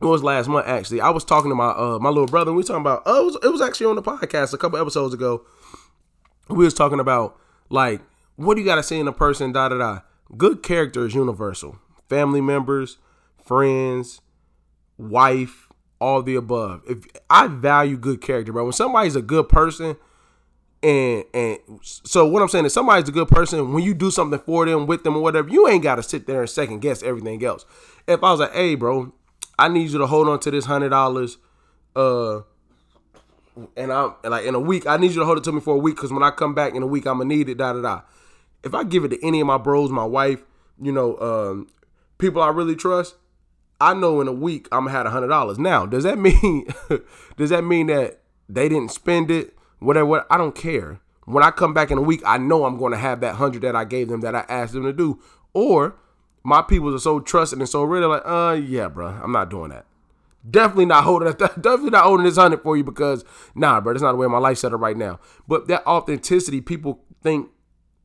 it 0.01 0.05
was 0.05 0.23
last 0.23 0.49
month 0.49 0.67
actually. 0.67 1.01
I 1.01 1.09
was 1.09 1.25
talking 1.25 1.51
to 1.51 1.55
my 1.55 1.71
uh 1.71 1.99
my 1.99 2.11
little 2.11 2.27
brother. 2.27 2.51
And 2.51 2.57
we 2.59 2.63
talking 2.63 2.83
about 2.83 3.03
oh 3.07 3.23
it 3.23 3.25
was, 3.25 3.39
it 3.45 3.49
was 3.49 3.61
actually 3.63 3.87
on 3.87 3.97
the 3.97 4.03
podcast 4.03 4.53
a 4.53 4.59
couple 4.59 4.79
episodes 4.79 5.15
ago. 5.15 5.47
We 6.51 6.65
was 6.65 6.75
talking 6.75 7.01
about 7.01 7.41
like 7.71 8.03
what 8.39 8.55
do 8.55 8.61
you 8.61 8.67
got 8.67 8.77
to 8.77 8.85
say 8.85 9.01
in 9.01 9.09
a 9.09 9.13
person? 9.13 9.51
Da 9.51 9.69
da 9.69 9.79
da. 9.79 10.01
Good 10.37 10.63
character 10.63 11.05
is 11.05 11.13
universal. 11.13 11.77
Family 12.09 12.41
members, 12.41 12.99
friends, 13.45 14.21
wife, 14.97 15.69
all 16.01 16.23
the 16.23 16.37
above. 16.37 16.83
If 16.89 17.05
I 17.29 17.49
value 17.49 17.97
good 17.97 18.21
character, 18.21 18.53
bro. 18.53 18.63
When 18.63 18.73
somebody's 18.73 19.17
a 19.17 19.23
good 19.23 19.49
person, 19.49 19.97
and 20.85 21.25
and 21.35 21.59
so 21.83 22.29
what 22.29 22.41
I'm 22.41 22.49
saying 22.49 22.65
is 22.65 22.73
somebody's 22.73 23.09
a 23.09 23.13
good 23.13 23.27
person. 23.27 23.73
When 23.73 23.83
you 23.83 23.93
do 23.93 24.13
something 24.13 24.39
for 24.39 24.65
them, 24.65 24.87
with 24.87 25.03
them, 25.03 25.17
or 25.17 25.23
whatever, 25.23 25.49
you 25.49 25.67
ain't 25.67 25.83
got 25.83 25.97
to 25.97 26.05
sit 26.05 26.29
there 26.29 26.41
and 26.41 26.49
second 26.49 26.79
guess 26.79 27.03
everything 27.03 27.45
else. 27.45 27.65
If 28.07 28.23
I 28.23 28.31
was 28.31 28.39
like, 28.39 28.53
hey, 28.53 28.77
bro, 28.77 29.13
I 29.59 29.67
need 29.67 29.91
you 29.91 29.99
to 29.99 30.07
hold 30.07 30.29
on 30.29 30.39
to 30.39 30.51
this 30.53 30.67
hundred 30.67 30.91
dollars, 30.91 31.39
uh, 31.97 32.43
and 33.77 33.93
I'm 33.93 34.15
like 34.23 34.45
in 34.45 34.55
a 34.55 34.61
week, 34.61 34.87
I 34.87 34.97
need 34.97 35.11
you 35.11 35.19
to 35.19 35.25
hold 35.25 35.39
it 35.39 35.45
to 35.45 35.53
me 35.53 35.61
for 35.61 35.75
a 35.75 35.79
week 35.79 35.97
because 35.97 36.13
when 36.13 36.23
I 36.23 36.31
come 36.31 36.55
back 36.55 36.77
in 36.77 36.85
a 36.85 36.87
week, 36.87 37.05
I'm 37.07 37.19
gonna 37.19 37.35
need 37.35 37.49
it. 37.49 37.59
Da 37.59 37.73
da 37.73 37.83
da. 37.83 38.03
If 38.65 38.75
I 38.75 38.85
give 38.85 39.05
it 39.05 39.09
to 39.09 39.27
any 39.27 39.41
of 39.41 39.47
my 39.47 39.59
bros, 39.59 39.91
my 39.91 40.05
wife, 40.05 40.43
you 40.81 40.93
know, 40.93 41.17
um, 41.19 41.69
people 42.19 42.43
I 42.43 42.49
really 42.49 42.77
trust, 42.77 43.17
I 43.81 43.95
know 43.95 44.21
in 44.21 44.29
a 44.29 44.33
week 44.33 44.69
I'm 44.73 44.85
gonna 44.85 44.91
have 44.91 45.07
a 45.07 45.11
hundred 45.11 45.29
dollars. 45.29 45.59
Now, 45.59 45.87
does 45.87 46.05
that 46.05 46.19
mean 46.19 46.67
does 47.37 47.51
that 47.51 47.63
mean 47.63 47.87
that 47.89 48.21
they 48.49 48.69
didn't 48.69 48.91
spend 48.91 49.31
it? 49.31 49.55
Whatever, 49.79 50.07
what 50.07 50.27
I 50.31 50.37
don't 50.37 50.55
care. 50.55 51.01
when 51.25 51.45
I 51.45 51.51
come 51.51 51.73
back 51.73 51.91
in 51.91 51.99
a 51.99 52.03
week, 52.03 52.23
I 52.27 52.39
know 52.39 52.65
I'm 52.65 52.79
to 52.79 52.97
have 52.97 53.21
that 53.21 53.37
hundred 53.37 53.63
that 53.63 53.77
I 53.77 53.85
gave 53.85 54.09
them 54.09 54.23
that 54.23 54.35
I 54.35 54.45
asked 54.49 54.73
them 54.73 54.83
to 54.85 54.93
do. 54.93 55.21
Or 55.55 55.97
my 56.43 56.63
people 56.63 56.95
are 56.95 56.99
so 56.99 57.21
trusted 57.21 57.59
and 57.59 57.69
so 57.69 57.83
real, 57.83 58.09
like, 58.09 58.23
uh, 58.25 58.59
yeah, 58.61 58.89
bro, 58.89 59.07
I'm 59.07 59.33
not 59.33 59.51
doing 59.51 59.71
that. 59.71 59.85
Definitely 60.49 60.87
not 60.87 61.05
holding 61.05 61.29
that. 61.29 61.39
Definitely 61.61 61.91
not 61.91 62.05
holding 62.05 62.25
this 62.25 62.37
hundred 62.37 62.63
for 62.63 62.77
you 62.77 62.85
because 62.85 63.25
nah, 63.55 63.81
bro, 63.81 63.93
that's 63.93 64.03
not 64.03 64.13
the 64.13 64.19
way 64.19 64.27
my 64.27 64.39
life's 64.39 64.61
set 64.61 64.73
up 64.73 64.81
right 64.81 64.97
now. 64.97 65.21
But 65.47 65.69
that 65.69 65.87
authenticity, 65.87 66.61
people 66.61 67.01
think, 67.23 67.51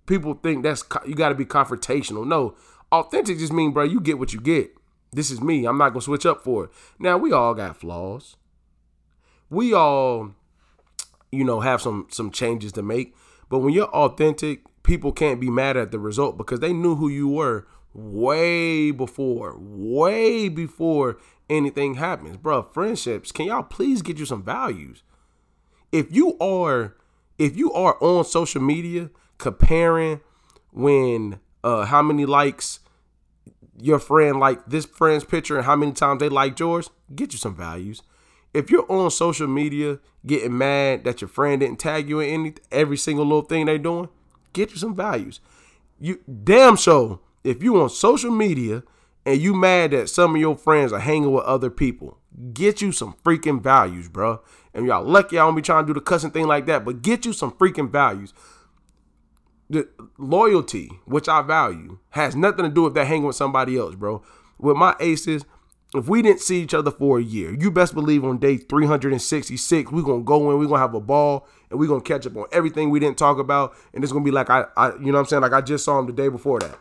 people 0.06 0.34
think 0.36 0.64
that's 0.64 0.84
you 1.06 1.16
got 1.16 1.30
to 1.30 1.36
be 1.36 1.46
confrontational. 1.46 2.26
No, 2.26 2.56
authentic 2.92 3.38
just 3.38 3.54
mean, 3.54 3.72
bro, 3.72 3.84
you 3.84 4.00
get 4.00 4.20
what 4.20 4.34
you 4.34 4.40
get. 4.40 4.74
This 5.12 5.30
is 5.30 5.42
me. 5.42 5.66
I'm 5.66 5.78
not 5.78 5.90
gonna 5.90 6.02
switch 6.02 6.26
up 6.26 6.44
for 6.44 6.66
it. 6.66 6.72
Now 7.00 7.18
we 7.18 7.32
all 7.32 7.54
got 7.54 7.78
flaws. 7.78 8.36
We 9.50 9.74
all, 9.74 10.32
you 11.32 11.44
know, 11.44 11.60
have 11.60 11.82
some 11.82 12.08
some 12.10 12.32
changes 12.32 12.72
to 12.74 12.82
make. 12.82 13.16
But 13.50 13.60
when 13.60 13.74
you're 13.74 13.86
authentic, 13.88 14.64
people 14.84 15.12
can't 15.12 15.40
be 15.40 15.50
mad 15.50 15.78
at 15.78 15.92
the 15.92 16.00
result 16.00 16.38
because 16.38 16.60
they 16.60 16.74
knew 16.74 16.96
who 16.96 17.10
you 17.10 17.28
were 17.28 17.68
way 17.94 18.90
before, 18.90 19.56
way 19.60 20.50
before 20.50 21.18
anything 21.50 21.96
happens. 21.96 22.38
Bro, 22.38 22.64
friendships, 22.74 23.32
can 23.32 23.46
y'all 23.46 23.64
please 23.64 24.02
get 24.02 24.18
you 24.18 24.26
some 24.26 24.44
values? 24.44 25.04
If 25.92 26.12
you 26.12 26.38
are 26.40 26.96
if 27.38 27.58
you 27.58 27.72
are 27.74 27.98
on 28.02 28.26
social 28.26 28.62
media 28.62 29.10
comparing 29.38 30.22
when 30.72 31.40
uh 31.64 31.86
how 31.86 32.02
many 32.02 32.26
likes 32.26 32.80
your 33.80 34.00
friend 34.00 34.40
like 34.40 34.66
this 34.66 34.86
friend's 34.86 35.24
picture 35.24 35.58
and 35.58 35.66
how 35.66 35.76
many 35.76 35.92
times 35.92 36.20
they 36.20 36.30
like 36.30 36.60
yours, 36.60 36.90
get 37.14 37.34
you 37.34 37.40
some 37.40 37.56
values. 37.56 38.02
If 38.54 38.70
you're 38.70 38.90
on 38.92 39.10
social 39.10 39.48
media 39.48 40.00
getting 40.26 40.58
mad 40.58 41.04
that 41.06 41.22
your 41.22 41.28
friend 41.28 41.60
didn't 41.60 41.80
tag 41.80 42.08
you 42.08 42.20
in 42.20 42.30
any 42.30 42.54
every 42.72 42.98
single 42.98 43.26
little 43.26 43.42
thing 43.42 43.66
they 43.66 43.78
doing, 43.78 44.10
get 44.54 44.72
you 44.72 44.78
some 44.78 44.96
values. 44.96 45.40
You 46.00 46.20
damn 46.44 46.76
sure 46.76 47.20
if 47.44 47.64
you 47.64 47.82
on 47.82 47.90
social 47.90 48.32
media 48.32 48.84
and 49.26 49.42
you 49.42 49.54
mad 49.54 49.92
that 49.92 50.10
some 50.10 50.36
of 50.36 50.42
your 50.42 50.56
friends 50.56 50.94
are 50.94 51.00
hanging 51.00 51.32
with 51.32 51.44
other 51.46 51.70
people, 51.70 52.20
get 52.54 52.82
you 52.82 52.92
some 52.92 53.16
freaking 53.24 53.62
values, 53.62 54.08
bro. 54.08 54.42
And 54.74 54.86
y'all 54.86 55.04
lucky 55.04 55.38
I 55.38 55.46
don't 55.46 55.56
be 55.56 55.62
trying 55.62 55.86
to 55.86 55.88
do 55.88 56.00
the 56.00 56.06
cussing 56.06 56.32
thing 56.32 56.48
like 56.48 56.66
that, 56.68 56.86
but 56.86 57.02
get 57.02 57.26
you 57.26 57.34
some 57.34 57.52
freaking 57.52 57.90
values 57.90 58.34
the 59.70 59.88
loyalty, 60.18 60.90
which 61.06 61.28
I 61.28 61.42
value, 61.42 62.00
has 62.10 62.36
nothing 62.36 62.66
to 62.66 62.72
do 62.72 62.84
with 62.84 62.94
that 62.96 63.08
hanging 63.08 63.26
with 63.26 63.36
somebody 63.36 63.78
else, 63.78 63.96
bro. 63.96 64.22
With 64.58 64.78
my 64.78 64.96
aces, 65.00 65.46
if 65.96 66.08
we 66.08 66.22
didn't 66.22 66.42
see 66.42 66.62
each 66.62 66.74
other 66.74 66.92
for 66.92 67.20
a 67.20 67.24
year, 67.24 67.54
you 67.54 67.70
best 67.70 67.94
believe 67.94 68.24
on 68.24 68.40
day 68.40 68.58
366, 68.58 69.92
we're 69.92 70.02
gonna 70.02 70.24
go 70.24 70.52
in, 70.52 70.58
we're 70.58 70.68
gonna 70.68 70.80
have 70.80 70.96
a 70.96 71.00
ball, 71.00 71.48
and 71.70 71.80
we're 71.80 71.88
gonna 71.88 72.02
catch 72.02 72.26
up 72.26 72.36
on 72.36 72.46
everything 72.52 72.90
we 72.90 73.00
didn't 73.00 73.18
talk 73.18 73.38
about. 73.38 73.76
And 73.94 74.04
it's 74.04 74.12
gonna 74.12 74.26
be 74.26 74.32
like 74.32 74.50
I, 74.50 74.66
I 74.76 74.94
you 74.96 75.08
know 75.08 75.14
what 75.14 75.20
I'm 75.20 75.26
saying? 75.28 75.42
Like 75.44 75.54
I 75.54 75.62
just 75.62 75.86
saw 75.86 76.00
him 76.00 76.08
the 76.08 76.14
day 76.14 76.30
before 76.30 76.60
that. 76.62 76.78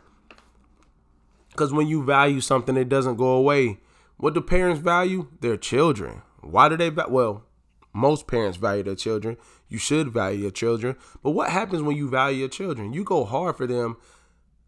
Cause 1.57 1.73
when 1.73 1.87
you 1.87 2.03
value 2.03 2.41
something, 2.41 2.77
it 2.79 2.89
doesn't 2.89 3.17
go 3.17 3.33
away. 3.33 3.79
What 4.17 4.33
do 4.33 4.41
parents 4.41 4.81
value? 4.81 5.29
Their 5.41 5.59
children. 5.59 6.23
Why 6.41 6.71
do 6.71 6.79
they? 6.79 6.89
Well, 6.89 7.45
most 7.93 8.27
parents 8.27 8.57
value 8.57 8.83
their 8.83 8.95
children. 8.95 9.37
You 9.69 9.79
should 9.79 10.09
value 10.09 10.43
your 10.43 10.51
children. 10.51 10.97
But 11.23 11.31
what 11.31 11.51
happens 11.51 11.83
when 11.83 11.97
you 11.97 12.09
value 12.09 12.41
your 12.41 12.49
children? 12.49 12.93
You 12.93 13.05
go 13.05 13.25
hard 13.25 13.57
for 13.57 13.67
them, 13.67 13.97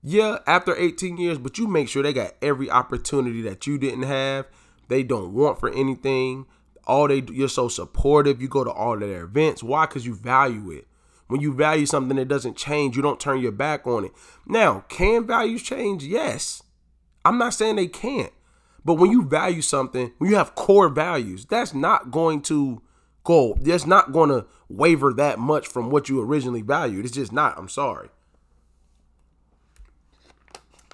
yeah, 0.02 0.38
after 0.46 0.76
18 0.76 1.16
years, 1.16 1.38
but 1.38 1.56
you 1.56 1.66
make 1.66 1.88
sure 1.88 2.02
they 2.02 2.12
got 2.12 2.34
every 2.42 2.70
opportunity 2.70 3.40
that 3.42 3.66
you 3.66 3.78
didn't 3.78 4.02
have. 4.02 4.46
They 4.88 5.02
don't 5.02 5.32
want 5.32 5.58
for 5.58 5.70
anything. 5.70 6.46
All 6.86 7.08
they 7.08 7.22
you're 7.32 7.48
so 7.48 7.68
supportive. 7.68 8.42
You 8.42 8.48
go 8.48 8.64
to 8.64 8.70
all 8.70 8.94
of 8.94 9.00
their 9.00 9.22
events. 9.22 9.62
Why? 9.62 9.86
Because 9.86 10.04
you 10.04 10.14
value 10.14 10.70
it. 10.70 10.86
When 11.26 11.40
you 11.40 11.54
value 11.54 11.86
something 11.86 12.18
that 12.18 12.28
doesn't 12.28 12.58
change, 12.58 12.96
you 12.96 13.02
don't 13.02 13.18
turn 13.18 13.40
your 13.40 13.52
back 13.52 13.86
on 13.86 14.04
it. 14.04 14.12
Now, 14.46 14.84
can 14.88 15.26
values 15.26 15.62
change? 15.62 16.04
Yes. 16.04 16.62
I'm 17.24 17.38
not 17.38 17.54
saying 17.54 17.76
they 17.76 17.86
can't. 17.86 18.32
But 18.84 18.94
when 18.94 19.10
you 19.10 19.24
value 19.24 19.62
something, 19.62 20.12
when 20.18 20.28
you 20.30 20.36
have 20.36 20.54
core 20.54 20.90
values, 20.90 21.46
that's 21.46 21.72
not 21.72 22.10
going 22.10 22.42
to 22.42 22.82
go. 23.24 23.56
That's 23.60 23.86
not 23.86 24.12
going 24.12 24.30
to 24.30 24.46
waver 24.68 25.12
that 25.14 25.38
much 25.38 25.66
from 25.66 25.90
what 25.90 26.08
you 26.08 26.20
originally 26.20 26.62
valued. 26.62 27.04
It's 27.04 27.14
just 27.14 27.32
not. 27.32 27.58
I'm 27.58 27.68
sorry. 27.68 28.08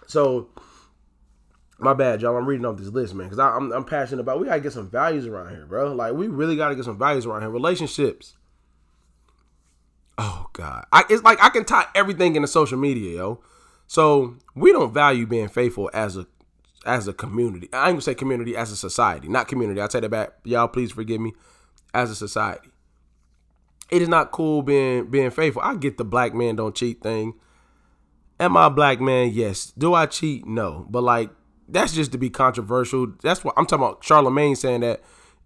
So, 0.06 0.48
my 1.78 1.94
bad, 1.94 2.20
y'all. 2.20 2.36
I'm 2.36 2.46
reading 2.46 2.66
off 2.66 2.76
this 2.76 2.88
list, 2.88 3.14
man, 3.14 3.28
because 3.28 3.38
I'm, 3.38 3.72
I'm 3.72 3.84
passionate 3.84 4.20
about. 4.20 4.40
We 4.40 4.46
gotta 4.46 4.60
get 4.60 4.72
some 4.72 4.90
values 4.90 5.26
around 5.26 5.50
here, 5.50 5.66
bro. 5.66 5.94
Like 5.94 6.14
we 6.14 6.28
really 6.28 6.56
gotta 6.56 6.74
get 6.74 6.84
some 6.84 6.98
values 6.98 7.26
around 7.26 7.42
here. 7.42 7.50
Relationships. 7.50 8.34
Oh 10.18 10.48
God, 10.52 10.84
I, 10.92 11.04
it's 11.08 11.22
like 11.22 11.42
I 11.42 11.48
can 11.48 11.64
tie 11.64 11.86
everything 11.94 12.36
into 12.36 12.48
social 12.48 12.76
media, 12.76 13.16
yo. 13.16 13.40
So 13.86 14.36
we 14.54 14.72
don't 14.72 14.92
value 14.92 15.26
being 15.26 15.48
faithful 15.48 15.90
as 15.94 16.16
a 16.16 16.26
as 16.84 17.08
a 17.08 17.12
community. 17.12 17.68
I 17.72 17.86
ain't 17.86 17.94
gonna 17.94 18.02
say 18.02 18.14
community 18.14 18.56
as 18.56 18.70
a 18.70 18.76
society, 18.76 19.28
not 19.28 19.48
community. 19.48 19.80
I 19.80 19.86
take 19.86 20.02
that 20.02 20.10
back. 20.10 20.32
Y'all, 20.44 20.68
please 20.68 20.92
forgive 20.92 21.20
me. 21.20 21.32
As 21.92 22.10
a 22.10 22.14
society, 22.14 22.68
it 23.90 24.00
is 24.02 24.08
not 24.08 24.30
cool 24.30 24.62
being 24.62 25.10
being 25.10 25.30
faithful. 25.30 25.62
I 25.62 25.74
get 25.74 25.98
the 25.98 26.04
black 26.04 26.34
man 26.34 26.56
don't 26.56 26.74
cheat 26.74 27.02
thing. 27.02 27.34
Am 28.38 28.56
I 28.56 28.66
a 28.66 28.70
black 28.70 29.00
man? 29.00 29.30
Yes. 29.32 29.72
Do 29.76 29.92
I 29.94 30.06
cheat? 30.06 30.46
No. 30.46 30.86
But 30.88 31.02
like 31.02 31.30
that's 31.68 31.92
just 31.92 32.12
to 32.12 32.18
be 32.18 32.30
controversial. 32.30 33.12
That's 33.22 33.44
what 33.44 33.54
I'm 33.56 33.66
talking 33.66 33.84
about. 33.84 34.02
Charlamagne 34.02 34.56
saying 34.56 34.80
that 34.80 35.02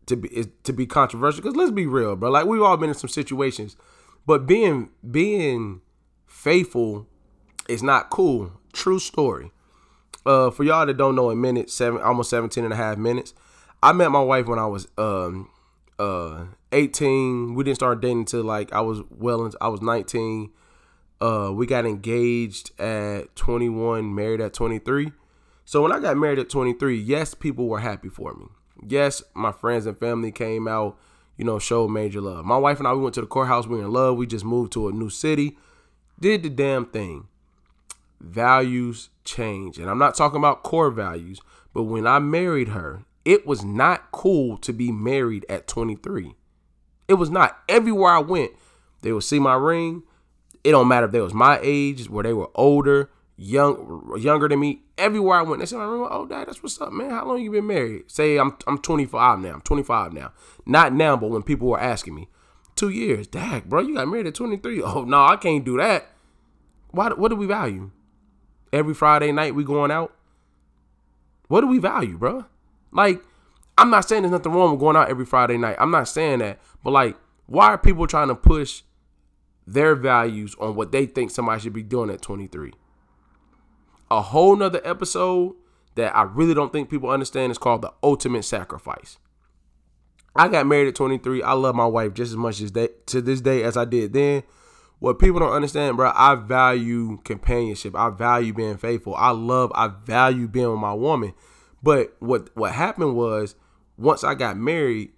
to 0.06 0.16
be 0.16 0.28
is 0.28 0.48
to 0.64 0.72
be 0.72 0.86
controversial. 0.86 1.42
Because 1.42 1.56
let's 1.56 1.70
be 1.70 1.86
real, 1.86 2.16
bro. 2.16 2.30
Like 2.30 2.46
we've 2.46 2.62
all 2.62 2.76
been 2.76 2.90
in 2.90 2.94
some 2.94 3.08
situations, 3.08 3.76
but 4.26 4.46
being 4.46 4.90
being 5.10 5.80
faithful 6.26 7.06
is 7.68 7.82
not 7.82 8.10
cool. 8.10 8.52
True 8.72 8.98
story. 8.98 9.50
Uh, 10.26 10.50
for 10.50 10.64
y'all 10.64 10.86
that 10.86 10.96
don't 10.96 11.14
know, 11.14 11.30
in 11.30 11.40
minutes 11.40 11.74
seven, 11.74 12.00
almost 12.00 12.30
17 12.30 12.64
and 12.64 12.72
a 12.72 12.76
half 12.76 12.96
minutes, 12.96 13.34
I 13.82 13.92
met 13.92 14.10
my 14.10 14.22
wife 14.22 14.46
when 14.46 14.58
I 14.58 14.66
was 14.66 14.88
um 14.96 15.50
uh 16.04 16.46
18. 16.72 17.54
We 17.54 17.64
didn't 17.64 17.76
start 17.76 18.00
dating 18.00 18.20
until 18.20 18.42
like 18.42 18.72
I 18.72 18.80
was 18.80 19.00
well 19.10 19.44
into, 19.44 19.56
I 19.60 19.68
was 19.68 19.82
19. 19.82 20.50
Uh 21.20 21.50
we 21.54 21.66
got 21.66 21.86
engaged 21.86 22.78
at 22.80 23.34
21, 23.36 24.14
married 24.14 24.40
at 24.40 24.52
23. 24.52 25.12
So 25.64 25.82
when 25.82 25.92
I 25.92 25.98
got 25.98 26.16
married 26.16 26.38
at 26.38 26.50
23, 26.50 26.96
yes, 26.96 27.34
people 27.34 27.68
were 27.68 27.80
happy 27.80 28.08
for 28.08 28.34
me. 28.34 28.46
Yes, 28.86 29.22
my 29.34 29.52
friends 29.52 29.86
and 29.86 29.98
family 29.98 30.30
came 30.30 30.68
out, 30.68 30.98
you 31.38 31.44
know, 31.44 31.58
showed 31.58 31.88
major 31.88 32.20
love. 32.20 32.44
My 32.44 32.58
wife 32.58 32.78
and 32.78 32.86
I 32.86 32.92
we 32.92 33.00
went 33.00 33.14
to 33.14 33.22
the 33.22 33.26
courthouse, 33.26 33.66
we 33.66 33.78
were 33.78 33.84
in 33.84 33.92
love. 33.92 34.16
We 34.16 34.26
just 34.26 34.44
moved 34.44 34.72
to 34.74 34.88
a 34.88 34.92
new 34.92 35.08
city. 35.10 35.56
Did 36.20 36.42
the 36.42 36.50
damn 36.50 36.86
thing. 36.86 37.28
Values 38.20 39.10
change. 39.24 39.78
And 39.78 39.88
I'm 39.88 39.98
not 39.98 40.14
talking 40.14 40.38
about 40.38 40.62
core 40.62 40.90
values, 40.90 41.40
but 41.72 41.84
when 41.84 42.06
I 42.06 42.18
married 42.18 42.68
her, 42.68 43.04
it 43.24 43.46
was 43.46 43.64
not 43.64 44.10
cool 44.12 44.56
to 44.58 44.72
be 44.72 44.92
married 44.92 45.46
at 45.48 45.66
23. 45.66 46.34
It 47.08 47.14
was 47.14 47.30
not. 47.30 47.58
Everywhere 47.68 48.12
I 48.12 48.18
went, 48.18 48.52
they 49.02 49.12
would 49.12 49.24
see 49.24 49.38
my 49.38 49.54
ring. 49.54 50.02
It 50.62 50.70
don't 50.72 50.88
matter 50.88 51.06
if 51.06 51.12
they 51.12 51.20
was 51.20 51.34
my 51.34 51.58
age, 51.62 52.08
where 52.08 52.22
they 52.22 52.32
were 52.32 52.50
older, 52.54 53.10
young, 53.36 54.14
younger 54.18 54.48
than 54.48 54.60
me. 54.60 54.80
Everywhere 54.96 55.38
I 55.38 55.42
went, 55.42 55.60
they 55.60 55.66
said, 55.66 55.80
"I 55.80 55.84
remember, 55.84 56.08
oh, 56.10 56.26
dad, 56.26 56.48
that's 56.48 56.62
what's 56.62 56.80
up, 56.80 56.92
man. 56.92 57.10
How 57.10 57.26
long 57.26 57.42
you 57.42 57.50
been 57.50 57.66
married?" 57.66 58.10
Say, 58.10 58.38
I'm 58.38 58.56
I'm 58.66 58.78
25 58.78 59.40
now. 59.40 59.54
I'm 59.54 59.60
25 59.60 60.12
now. 60.12 60.32
Not 60.64 60.94
now, 60.94 61.16
but 61.16 61.30
when 61.30 61.42
people 61.42 61.68
were 61.68 61.80
asking 61.80 62.14
me, 62.14 62.28
two 62.76 62.88
years, 62.88 63.26
dad, 63.26 63.68
bro, 63.68 63.80
you 63.80 63.94
got 63.94 64.08
married 64.08 64.26
at 64.26 64.34
23. 64.34 64.82
Oh 64.84 65.04
no, 65.04 65.24
I 65.24 65.36
can't 65.36 65.64
do 65.64 65.76
that. 65.76 66.06
Why? 66.90 67.10
What 67.10 67.28
do 67.28 67.36
we 67.36 67.46
value? 67.46 67.90
Every 68.72 68.94
Friday 68.94 69.32
night 69.32 69.54
we 69.54 69.64
going 69.64 69.90
out. 69.90 70.14
What 71.48 71.60
do 71.60 71.66
we 71.66 71.78
value, 71.78 72.16
bro? 72.16 72.46
Like, 72.94 73.22
I'm 73.76 73.90
not 73.90 74.08
saying 74.08 74.22
there's 74.22 74.32
nothing 74.32 74.52
wrong 74.52 74.70
with 74.70 74.80
going 74.80 74.96
out 74.96 75.10
every 75.10 75.26
Friday 75.26 75.58
night. 75.58 75.76
I'm 75.78 75.90
not 75.90 76.08
saying 76.08 76.38
that. 76.38 76.60
But 76.82 76.92
like, 76.92 77.16
why 77.46 77.66
are 77.66 77.78
people 77.78 78.06
trying 78.06 78.28
to 78.28 78.34
push 78.34 78.82
their 79.66 79.94
values 79.94 80.54
on 80.60 80.76
what 80.76 80.92
they 80.92 81.06
think 81.06 81.30
somebody 81.30 81.60
should 81.60 81.72
be 81.72 81.82
doing 81.82 82.10
at 82.10 82.22
23? 82.22 82.72
A 84.10 84.22
whole 84.22 84.54
nother 84.56 84.80
episode 84.84 85.56
that 85.96 86.16
I 86.16 86.22
really 86.22 86.54
don't 86.54 86.72
think 86.72 86.88
people 86.88 87.10
understand 87.10 87.50
is 87.50 87.58
called 87.58 87.82
the 87.82 87.92
ultimate 88.02 88.44
sacrifice. 88.44 89.18
I 90.36 90.48
got 90.48 90.66
married 90.66 90.88
at 90.88 90.94
23. 90.94 91.42
I 91.42 91.52
love 91.52 91.74
my 91.74 91.86
wife 91.86 92.14
just 92.14 92.30
as 92.30 92.36
much 92.36 92.60
as 92.60 92.72
they, 92.72 92.88
to 93.06 93.20
this 93.20 93.40
day 93.40 93.62
as 93.62 93.76
I 93.76 93.84
did 93.84 94.12
then. 94.12 94.42
What 94.98 95.18
people 95.18 95.40
don't 95.40 95.52
understand, 95.52 95.96
bro, 95.96 96.12
I 96.14 96.34
value 96.34 97.18
companionship. 97.24 97.94
I 97.94 98.10
value 98.10 98.52
being 98.52 98.76
faithful. 98.76 99.14
I 99.16 99.30
love, 99.30 99.70
I 99.74 99.88
value 99.88 100.48
being 100.48 100.70
with 100.70 100.80
my 100.80 100.94
woman. 100.94 101.34
But 101.84 102.16
what 102.18 102.48
what 102.56 102.72
happened 102.72 103.14
was 103.14 103.56
once 103.98 104.24
I 104.24 104.34
got 104.34 104.56
married, 104.56 105.10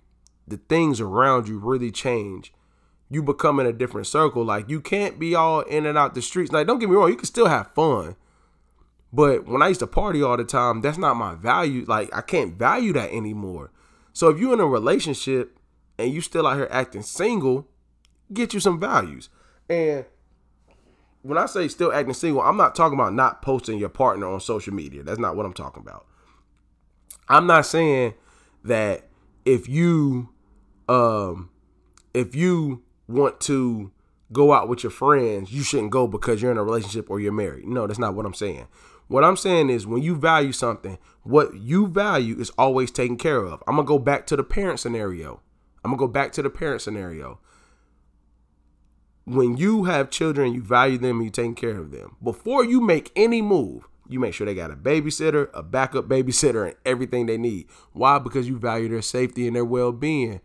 the 0.49 0.57
things 0.57 1.01
around 1.01 1.47
you 1.47 1.59
really 1.59 1.93
change. 1.93 2.53
You 3.09 3.23
become 3.23 3.61
in 3.61 3.67
a 3.67 3.73
different 3.73 4.09
circle. 4.09 4.45
Like 4.45 4.69
you 4.69 4.81
can't 4.81 5.17
be 5.17 5.37
all 5.37 5.61
in 5.61 5.87
and 5.87 5.97
out 5.97 6.15
the 6.15 6.23
streets. 6.23 6.51
Like 6.51 6.67
don't 6.67 6.81
get 6.81 6.91
me 6.91 6.97
wrong, 6.97 7.09
you 7.09 7.17
can 7.17 7.25
still 7.25 7.47
have 7.47 7.73
fun. 7.73 8.17
But 9.13 9.47
when 9.47 9.63
I 9.63 9.69
used 9.69 9.79
to 9.79 9.87
party 9.87 10.25
all 10.25 10.37
the 10.37 10.45
time, 10.45 10.81
that's 10.81 10.99
not 10.99 11.15
my 11.15 11.37
value. 11.37 11.85
Like 11.87 12.13
I 12.13 12.21
can't 12.21 12.55
value 12.55 12.93
that 12.95 13.13
anymore. 13.13 13.71
So 14.13 14.29
if 14.31 14.41
you're 14.41 14.55
in 14.55 14.59
a 14.61 14.67
relationship 14.67 15.61
and 16.01 16.13
you 16.13 16.21
still 16.21 16.49
out 16.49 16.57
here 16.57 16.69
acting 16.69 17.03
single, 17.03 17.69
get 18.33 18.53
you 18.55 18.59
some 18.59 18.81
values. 18.81 19.29
And 19.71 20.05
when 21.23 21.39
I 21.39 21.47
say 21.47 21.69
still 21.69 21.93
acting 21.93 22.15
single, 22.15 22.43
I'm 22.43 22.57
not 22.57 22.75
talking 22.75 22.99
about 22.99 23.15
not 23.15 23.41
posting 23.41 23.79
your 23.79 23.89
partner 23.89 24.27
on 24.27 24.41
social 24.41 24.75
media. 24.75 25.05
That's 25.05 25.21
not 25.21 25.37
what 25.37 25.47
I'm 25.47 25.55
talking 25.55 25.85
about. 25.85 26.07
I'm 27.29 27.47
not 27.47 27.67
saying 27.67 28.15
that 28.65 29.05
if 29.45 29.69
you 29.69 30.31
um 30.89 31.51
if 32.15 32.35
you 32.35 32.83
want 33.09 33.41
to 33.43 33.91
go 34.33 34.53
out 34.53 34.69
with 34.69 34.83
your 34.83 34.91
friends, 34.91 35.53
you 35.53 35.63
shouldn't 35.63 35.91
go 35.91 36.07
because 36.07 36.43
you're 36.43 36.51
in 36.51 36.59
a 36.59 36.65
relationship 36.65 37.11
or 37.11 37.21
you're 37.21 37.33
married. 37.33 37.67
No, 37.67 37.87
that's 37.87 37.99
not 37.99 38.15
what 38.15 38.27
I'm 38.27 38.35
saying. 38.35 38.67
What 39.09 39.23
I'm 39.23 39.37
saying 39.37 39.71
is 39.71 39.87
when 39.87 40.03
you 40.03 40.17
value 40.17 40.53
something, 40.53 40.99
what 41.23 41.55
you 41.55 41.87
value 41.87 42.39
is 42.41 42.51
always 42.59 42.91
taken 42.91 43.17
care 43.17 43.45
of. 43.45 43.63
I'm 43.67 43.77
going 43.77 43.87
to 43.87 43.89
go 43.89 43.99
back 43.99 44.27
to 44.29 44.37
the 44.37 44.43
parent 44.43 44.81
scenario. 44.81 45.41
I'm 45.85 45.93
going 45.93 45.99
to 45.99 46.07
go 46.07 46.13
back 46.13 46.33
to 46.33 46.43
the 46.43 46.51
parent 46.51 46.83
scenario. 46.83 47.39
When 49.25 49.57
you 49.57 49.85
have 49.85 50.11
children, 50.11 50.55
you 50.55 50.63
value 50.63 50.99
them 50.99 51.19
and 51.19 51.25
you 51.25 51.31
take 51.31 51.57
care 51.57 51.79
of 51.79 51.93
them. 51.93 52.17
Before 52.23 52.65
you 52.65 52.81
make 52.81 53.13
any 53.15 53.43
move, 53.43 53.87
you 54.09 54.21
make 54.21 54.35
sure 54.35 54.47
they 54.47 54.55
got 54.55 54.71
a 54.71 54.77
babysitter, 54.77 55.49
a 55.55 55.63
backup 55.63 56.09
babysitter, 56.09 56.67
and 56.67 56.77
everything 56.85 57.27
they 57.27 57.39
need. 57.39 57.67
Why? 57.93 58.19
Because 58.19 58.49
you 58.49 58.59
value 58.59 58.89
their 58.89 59.03
safety 59.03 59.47
and 59.47 59.57
their 59.57 59.65
well 59.65 59.93
being. 59.93 60.41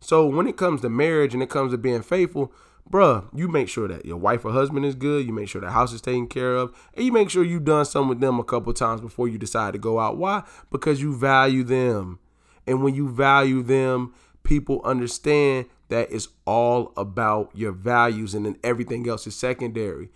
So 0.00 0.26
when 0.26 0.46
it 0.46 0.56
comes 0.56 0.80
to 0.80 0.88
marriage 0.88 1.34
and 1.34 1.42
it 1.42 1.50
comes 1.50 1.72
to 1.72 1.78
being 1.78 2.02
faithful, 2.02 2.52
bruh, 2.90 3.24
you 3.34 3.48
make 3.48 3.68
sure 3.68 3.88
that 3.88 4.04
your 4.04 4.16
wife 4.16 4.44
or 4.44 4.52
husband 4.52 4.84
is 4.84 4.94
good. 4.94 5.26
You 5.26 5.32
make 5.32 5.48
sure 5.48 5.60
the 5.60 5.70
house 5.70 5.92
is 5.92 6.00
taken 6.00 6.26
care 6.26 6.56
of, 6.56 6.74
and 6.94 7.04
you 7.04 7.12
make 7.12 7.30
sure 7.30 7.44
you've 7.44 7.64
done 7.64 7.84
something 7.84 8.08
with 8.08 8.20
them 8.20 8.38
a 8.38 8.44
couple 8.44 8.72
times 8.72 9.00
before 9.00 9.28
you 9.28 9.38
decide 9.38 9.72
to 9.72 9.78
go 9.78 10.00
out. 10.00 10.16
Why? 10.16 10.42
Because 10.70 11.00
you 11.00 11.16
value 11.16 11.62
them, 11.62 12.18
and 12.66 12.82
when 12.82 12.94
you 12.94 13.08
value 13.08 13.62
them, 13.62 14.12
people 14.42 14.80
understand 14.84 15.66
that 15.88 16.10
it's 16.10 16.28
all 16.46 16.92
about 16.96 17.50
your 17.54 17.72
values, 17.72 18.34
and 18.34 18.46
then 18.46 18.56
everything 18.64 19.08
else 19.08 19.26
is 19.26 19.36
secondary. 19.36 20.08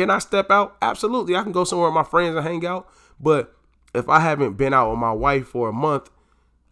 Can 0.00 0.08
I 0.08 0.18
step 0.18 0.50
out? 0.50 0.78
Absolutely. 0.80 1.36
I 1.36 1.42
can 1.42 1.52
go 1.52 1.64
somewhere 1.64 1.88
with 1.90 1.94
my 1.94 2.04
friends 2.04 2.34
and 2.34 2.42
hang 2.42 2.64
out, 2.64 2.88
but 3.20 3.54
if 3.92 4.08
I 4.08 4.20
haven't 4.20 4.54
been 4.54 4.72
out 4.72 4.88
with 4.88 4.98
my 4.98 5.12
wife 5.12 5.48
for 5.48 5.68
a 5.68 5.74
month, 5.74 6.08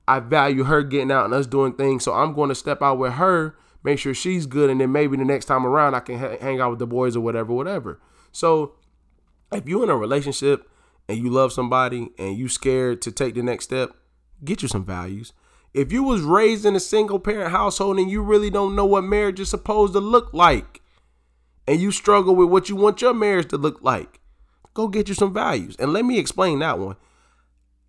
I 0.07 0.21
value 0.21 0.64
her 0.64 0.83
getting 0.83 1.12
out 1.12 1.27
and 1.27 1.35
us 1.35 1.47
doing 1.47 1.75
things. 1.75 2.05
So 2.05 2.14
I'm 2.14 2.33
going 2.33 2.49
to 2.49 2.55
step 2.55 2.81
out 2.81 2.97
with 2.97 3.12
her 3.12 3.55
make 3.83 3.99
sure 3.99 4.14
she's 4.14 4.47
good, 4.47 4.71
and 4.71 4.81
then 4.81 4.93
maybe 4.93 5.19
the 5.19 5.27
next 5.27 5.45
time 5.45 5.67
around 5.67 5.95
I 5.95 6.01
can 6.01 6.19
ha- 6.19 6.38
hang 6.41 6.59
out 6.59 6.71
with 6.71 6.79
the 6.79 6.87
boys 6.87 7.17
or 7.17 7.21
whatever, 7.21 7.53
whatever. 7.53 8.01
So 8.33 8.77
if 9.53 9.69
you're 9.69 9.85
in 9.85 9.91
a 9.91 9.97
relationship 9.97 10.67
and 11.07 11.19
you 11.19 11.29
love 11.29 11.53
somebody 11.53 12.09
and 12.19 12.35
you 12.35 12.49
scared 12.49 13.03
to 13.03 13.12
take 13.12 13.35
the 13.35 13.43
next 13.43 13.64
step, 13.64 13.91
get 14.43 14.62
you 14.62 14.69
some 14.69 14.87
values. 14.87 15.35
If 15.75 15.93
you 15.93 16.03
was 16.03 16.23
raised 16.23 16.64
in 16.64 16.75
a 16.77 16.81
single 16.81 17.19
parent 17.19 17.53
household 17.53 17.99
and 17.99 18.11
you 18.11 18.23
really 18.23 18.49
don't 18.49 18.75
know 18.75 18.87
what 18.87 19.05
marriage 19.05 19.38
is 19.38 19.51
supposed 19.51 19.93
to 19.93 20.01
look 20.01 20.33
like, 20.33 20.81
and 21.69 21.81
you 21.81 21.93
struggle 21.93 22.35
with 22.35 22.49
what 22.49 22.69
you 22.69 22.75
want 22.75 23.01
your 23.01 23.15
marriage 23.15 23.49
to 23.51 23.57
look 23.57 23.81
like, 23.83 24.19
go 24.75 24.89
get 24.89 25.09
you 25.09 25.15
some 25.15 25.33
values. 25.33 25.77
And 25.79 25.93
let 25.93 26.05
me 26.05 26.19
explain 26.19 26.59
that 26.59 26.81
one. 26.81 26.97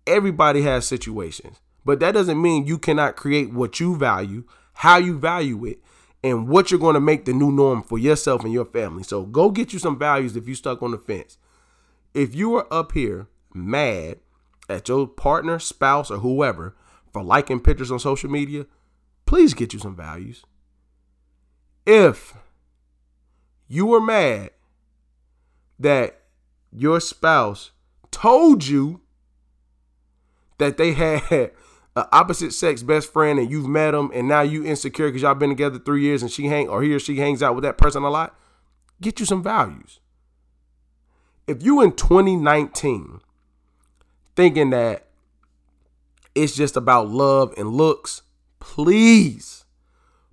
Everybody 0.06 0.62
has 0.62 0.86
situations, 0.86 1.60
but 1.84 1.98
that 1.98 2.12
doesn't 2.12 2.40
mean 2.40 2.68
you 2.68 2.78
cannot 2.78 3.16
create 3.16 3.52
what 3.52 3.80
you 3.80 3.96
value 3.96 4.44
how 4.80 4.96
you 4.96 5.18
value 5.18 5.66
it, 5.66 5.78
and 6.24 6.48
what 6.48 6.70
you're 6.70 6.80
going 6.80 6.94
to 6.94 7.00
make 7.00 7.26
the 7.26 7.34
new 7.34 7.52
norm 7.52 7.82
for 7.82 7.98
yourself 7.98 8.44
and 8.44 8.52
your 8.52 8.64
family. 8.64 9.02
So 9.02 9.24
go 9.24 9.50
get 9.50 9.74
you 9.74 9.78
some 9.78 9.98
values 9.98 10.36
if 10.36 10.48
you 10.48 10.54
stuck 10.54 10.82
on 10.82 10.92
the 10.92 10.98
fence. 10.98 11.36
If 12.14 12.34
you 12.34 12.54
are 12.56 12.66
up 12.72 12.92
here 12.92 13.26
mad 13.52 14.20
at 14.70 14.88
your 14.88 15.06
partner, 15.06 15.58
spouse, 15.58 16.10
or 16.10 16.18
whoever 16.18 16.74
for 17.12 17.22
liking 17.22 17.60
pictures 17.60 17.90
on 17.90 17.98
social 17.98 18.30
media, 18.30 18.64
please 19.26 19.52
get 19.52 19.74
you 19.74 19.78
some 19.78 19.94
values. 19.94 20.44
If 21.84 22.32
you 23.70 23.86
were 23.86 24.00
mad 24.00 24.50
that 25.78 26.22
your 26.72 26.98
spouse 26.98 27.70
told 28.10 28.66
you 28.66 29.00
that 30.58 30.76
they 30.76 30.92
had 30.92 31.22
an 31.96 32.04
opposite 32.10 32.52
sex 32.52 32.82
best 32.82 33.12
friend 33.12 33.38
and 33.38 33.48
you've 33.48 33.68
met 33.68 33.94
him 33.94 34.10
and 34.12 34.26
now 34.26 34.40
you 34.40 34.64
insecure 34.66 35.06
because 35.06 35.22
y'all 35.22 35.34
been 35.36 35.50
together 35.50 35.78
three 35.78 36.02
years 36.02 36.20
and 36.20 36.32
she 36.32 36.46
hang 36.46 36.68
or 36.68 36.82
he 36.82 36.92
or 36.92 36.98
she 36.98 37.16
hangs 37.18 37.44
out 37.44 37.54
with 37.54 37.62
that 37.62 37.78
person 37.78 38.02
a 38.02 38.10
lot, 38.10 38.36
get 39.00 39.20
you 39.20 39.24
some 39.24 39.42
values. 39.42 40.00
If 41.46 41.62
you 41.62 41.80
in 41.80 41.92
2019 41.92 43.20
thinking 44.34 44.70
that 44.70 45.06
it's 46.34 46.56
just 46.56 46.76
about 46.76 47.08
love 47.08 47.54
and 47.56 47.68
looks, 47.68 48.22
please, 48.58 49.64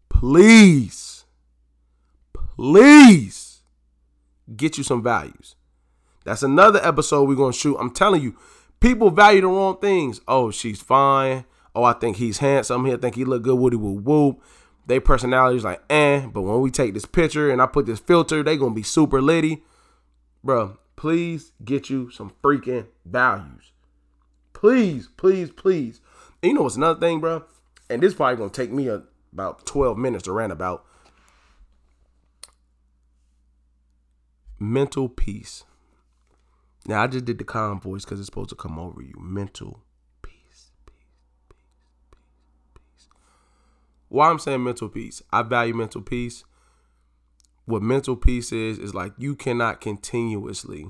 please, 0.09 1.16
please 2.57 3.61
get 4.55 4.77
you 4.77 4.83
some 4.83 5.01
values. 5.01 5.55
That's 6.25 6.43
another 6.43 6.85
episode 6.85 7.29
we're 7.29 7.35
gonna 7.35 7.53
shoot. 7.53 7.77
I'm 7.77 7.91
telling 7.91 8.21
you, 8.21 8.35
People 8.79 9.09
value 9.09 9.41
the 9.41 9.47
wrong 9.47 9.77
things. 9.77 10.21
Oh, 10.27 10.51
she's 10.51 10.81
fine. 10.81 11.45
Oh, 11.75 11.83
I 11.83 11.93
think 11.93 12.17
he's 12.17 12.39
handsome. 12.39 12.85
I 12.85 12.95
think 12.97 13.15
he 13.15 13.25
look 13.25 13.43
good. 13.43 13.57
Woody 13.57 13.75
woo 13.75 13.93
woo. 13.93 14.41
They 14.85 14.99
personalities 14.99 15.63
like 15.63 15.81
eh. 15.89 16.25
But 16.27 16.43
when 16.43 16.61
we 16.61 16.71
take 16.71 16.93
this 16.93 17.05
picture 17.05 17.49
and 17.49 17.61
I 17.61 17.65
put 17.65 17.85
this 17.85 17.99
filter, 17.99 18.43
they 18.43 18.57
gonna 18.57 18.75
be 18.75 18.83
super 18.83 19.21
litty. 19.21 19.63
Bro, 20.43 20.77
please 20.95 21.53
get 21.63 21.89
you 21.89 22.11
some 22.11 22.31
freaking 22.43 22.87
values. 23.05 23.71
Please, 24.53 25.09
please, 25.17 25.49
please. 25.49 25.99
And 26.41 26.51
you 26.51 26.55
know 26.55 26.63
what's 26.63 26.75
another 26.75 26.99
thing, 26.99 27.19
bro? 27.19 27.43
And 27.89 28.01
this 28.01 28.13
probably 28.13 28.37
gonna 28.37 28.49
take 28.49 28.71
me 28.71 28.87
a, 28.87 29.03
about 29.33 29.65
12 29.65 29.97
minutes 29.97 30.25
to 30.25 30.31
rant 30.31 30.51
about. 30.51 30.85
Mental 34.59 35.07
peace. 35.07 35.63
Now 36.87 37.03
I 37.03 37.07
just 37.07 37.25
did 37.25 37.37
the 37.37 37.43
calm 37.43 37.79
voice 37.79 38.05
because 38.05 38.19
it's 38.19 38.27
supposed 38.27 38.49
to 38.49 38.55
come 38.55 38.79
over 38.79 39.01
you. 39.01 39.13
Mental 39.19 39.83
peace, 40.21 40.71
peace, 40.85 40.95
peace, 41.47 41.57
peace, 42.11 42.69
peace. 42.73 43.07
Why 44.07 44.29
I'm 44.29 44.39
saying 44.39 44.63
mental 44.63 44.89
peace? 44.89 45.21
I 45.31 45.43
value 45.43 45.73
mental 45.73 46.01
peace. 46.01 46.43
What 47.65 47.83
mental 47.83 48.15
peace 48.15 48.51
is 48.51 48.79
is 48.79 48.95
like 48.95 49.13
you 49.17 49.35
cannot 49.35 49.81
continuously 49.81 50.87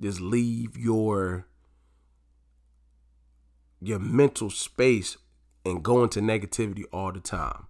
just 0.00 0.20
leave 0.20 0.78
your 0.78 1.46
your 3.80 3.98
mental 3.98 4.50
space 4.50 5.18
and 5.64 5.82
go 5.82 6.02
into 6.04 6.20
negativity 6.20 6.84
all 6.92 7.12
the 7.12 7.20
time. 7.20 7.66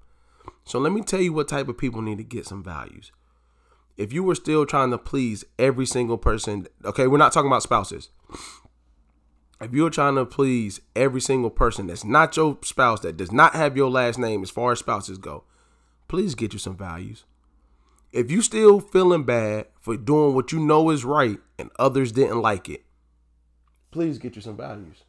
So 0.64 0.78
let 0.78 0.92
me 0.92 1.00
tell 1.00 1.20
you 1.20 1.32
what 1.32 1.48
type 1.48 1.68
of 1.68 1.78
people 1.78 2.02
need 2.02 2.18
to 2.18 2.24
get 2.24 2.46
some 2.46 2.62
values 2.62 3.10
if 3.98 4.12
you 4.12 4.22
were 4.22 4.36
still 4.36 4.64
trying 4.64 4.90
to 4.92 4.98
please 4.98 5.44
every 5.58 5.84
single 5.84 6.16
person, 6.16 6.68
okay, 6.84 7.08
we're 7.08 7.18
not 7.18 7.32
talking 7.32 7.50
about 7.50 7.64
spouses. 7.64 8.10
If 9.60 9.72
you're 9.72 9.90
trying 9.90 10.14
to 10.14 10.24
please 10.24 10.80
every 10.94 11.20
single 11.20 11.50
person 11.50 11.88
that's 11.88 12.04
not 12.04 12.36
your 12.36 12.58
spouse, 12.62 13.00
that 13.00 13.16
does 13.16 13.32
not 13.32 13.54
have 13.54 13.76
your 13.76 13.90
last 13.90 14.16
name 14.16 14.44
as 14.44 14.50
far 14.50 14.70
as 14.70 14.78
spouses 14.78 15.18
go, 15.18 15.42
please 16.06 16.36
get 16.36 16.52
you 16.52 16.60
some 16.60 16.76
values. 16.76 17.24
If 18.12 18.30
you 18.30 18.40
still 18.40 18.78
feeling 18.78 19.24
bad 19.24 19.66
for 19.80 19.96
doing 19.96 20.34
what 20.34 20.52
you 20.52 20.60
know 20.60 20.90
is 20.90 21.04
right 21.04 21.40
and 21.58 21.70
others 21.76 22.12
didn't 22.12 22.40
like 22.40 22.68
it, 22.68 22.84
please 23.90 24.18
get 24.18 24.36
you 24.36 24.42
some 24.42 24.56
values. 24.56 25.02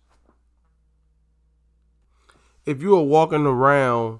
If 2.66 2.82
you 2.82 2.98
are 2.98 3.04
walking 3.04 3.46
around 3.46 4.20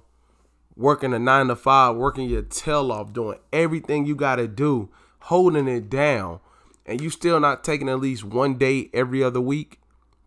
working 0.80 1.12
a 1.12 1.18
nine 1.18 1.48
to 1.48 1.54
five, 1.56 1.94
working 1.94 2.28
your 2.28 2.42
tail 2.42 2.90
off, 2.90 3.12
doing 3.12 3.38
everything 3.52 4.06
you 4.06 4.16
got 4.16 4.36
to 4.36 4.48
do, 4.48 4.88
holding 5.20 5.68
it 5.68 5.90
down, 5.90 6.40
and 6.86 7.00
you 7.00 7.10
still 7.10 7.38
not 7.38 7.62
taking 7.62 7.88
at 7.88 8.00
least 8.00 8.24
one 8.24 8.56
day 8.56 8.88
every 8.94 9.22
other 9.22 9.42
week, 9.42 9.78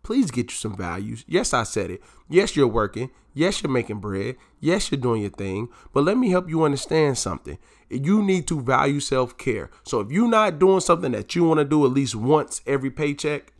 please 0.04 0.30
get 0.30 0.52
you 0.52 0.56
some 0.56 0.76
values. 0.76 1.24
Yes, 1.26 1.52
I 1.52 1.64
said 1.64 1.90
it. 1.90 2.02
Yes, 2.28 2.54
you're 2.54 2.68
working. 2.68 3.10
Yes, 3.34 3.62
you're 3.62 3.72
making 3.72 3.98
bread. 3.98 4.36
Yes, 4.60 4.92
you're 4.92 5.00
doing 5.00 5.22
your 5.22 5.30
thing. 5.32 5.68
But 5.92 6.04
let 6.04 6.16
me 6.16 6.30
help 6.30 6.48
you 6.48 6.62
understand 6.62 7.18
something. 7.18 7.58
You 7.90 8.22
need 8.22 8.46
to 8.46 8.60
value 8.60 9.00
self 9.00 9.36
care. 9.36 9.70
So 9.82 9.98
if 10.00 10.12
you're 10.12 10.28
not 10.28 10.60
doing 10.60 10.80
something 10.80 11.10
that 11.12 11.34
you 11.34 11.44
want 11.44 11.58
to 11.58 11.64
do 11.64 11.84
at 11.84 11.90
least 11.90 12.14
once 12.14 12.62
every 12.64 12.92
paycheck, 12.92 13.52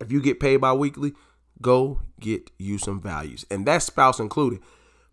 if 0.00 0.12
you 0.12 0.20
get 0.20 0.38
paid 0.38 0.58
bi 0.58 0.74
weekly, 0.74 1.14
go 1.62 2.02
get 2.20 2.50
you 2.58 2.76
some 2.76 3.00
values. 3.00 3.46
And 3.50 3.64
that 3.66 3.82
spouse 3.82 4.20
included. 4.20 4.60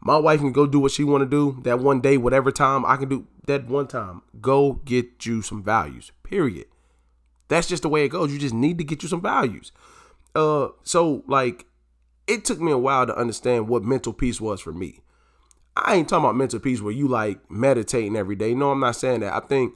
My 0.02 0.18
wife 0.18 0.40
can 0.40 0.52
go 0.52 0.66
do 0.66 0.80
what 0.80 0.92
she 0.92 1.04
want 1.04 1.22
to 1.22 1.30
do 1.30 1.62
that 1.62 1.80
one 1.80 2.02
day, 2.02 2.18
whatever 2.18 2.52
time 2.52 2.84
I 2.86 2.98
can 2.98 3.08
do 3.08 3.28
that 3.46 3.68
one 3.68 3.88
time. 3.88 4.24
Go 4.42 4.74
get 4.86 5.26
you 5.26 5.42
some 5.44 5.64
values. 5.64 6.12
Period. 6.24 6.66
That's 7.48 7.68
just 7.68 7.84
the 7.84 7.90
way 7.90 8.04
it 8.04 8.10
goes. 8.10 8.32
You 8.32 8.40
just 8.40 8.54
need 8.54 8.80
to 8.80 8.84
get 8.84 9.04
you 9.04 9.10
some 9.10 9.22
values. 9.22 9.72
Uh, 10.34 10.70
so 10.84 11.24
like, 11.28 11.66
it 12.26 12.46
took 12.46 12.60
me 12.60 12.72
a 12.72 12.78
while 12.78 13.06
to 13.06 13.16
understand 13.16 13.68
what 13.68 13.84
mental 13.84 14.14
peace 14.14 14.42
was 14.42 14.60
for 14.60 14.74
me. 14.74 15.02
I 15.76 15.96
ain't 15.96 16.10
talking 16.10 16.26
about 16.26 16.36
mental 16.36 16.60
peace 16.60 16.82
where 16.82 16.94
you 16.94 17.08
like 17.08 17.50
meditating 17.50 18.16
every 18.16 18.36
day. 18.36 18.56
No, 18.56 18.72
I'm 18.72 18.80
not 18.80 18.96
saying 18.96 19.20
that. 19.20 19.34
I 19.34 19.46
think 19.46 19.76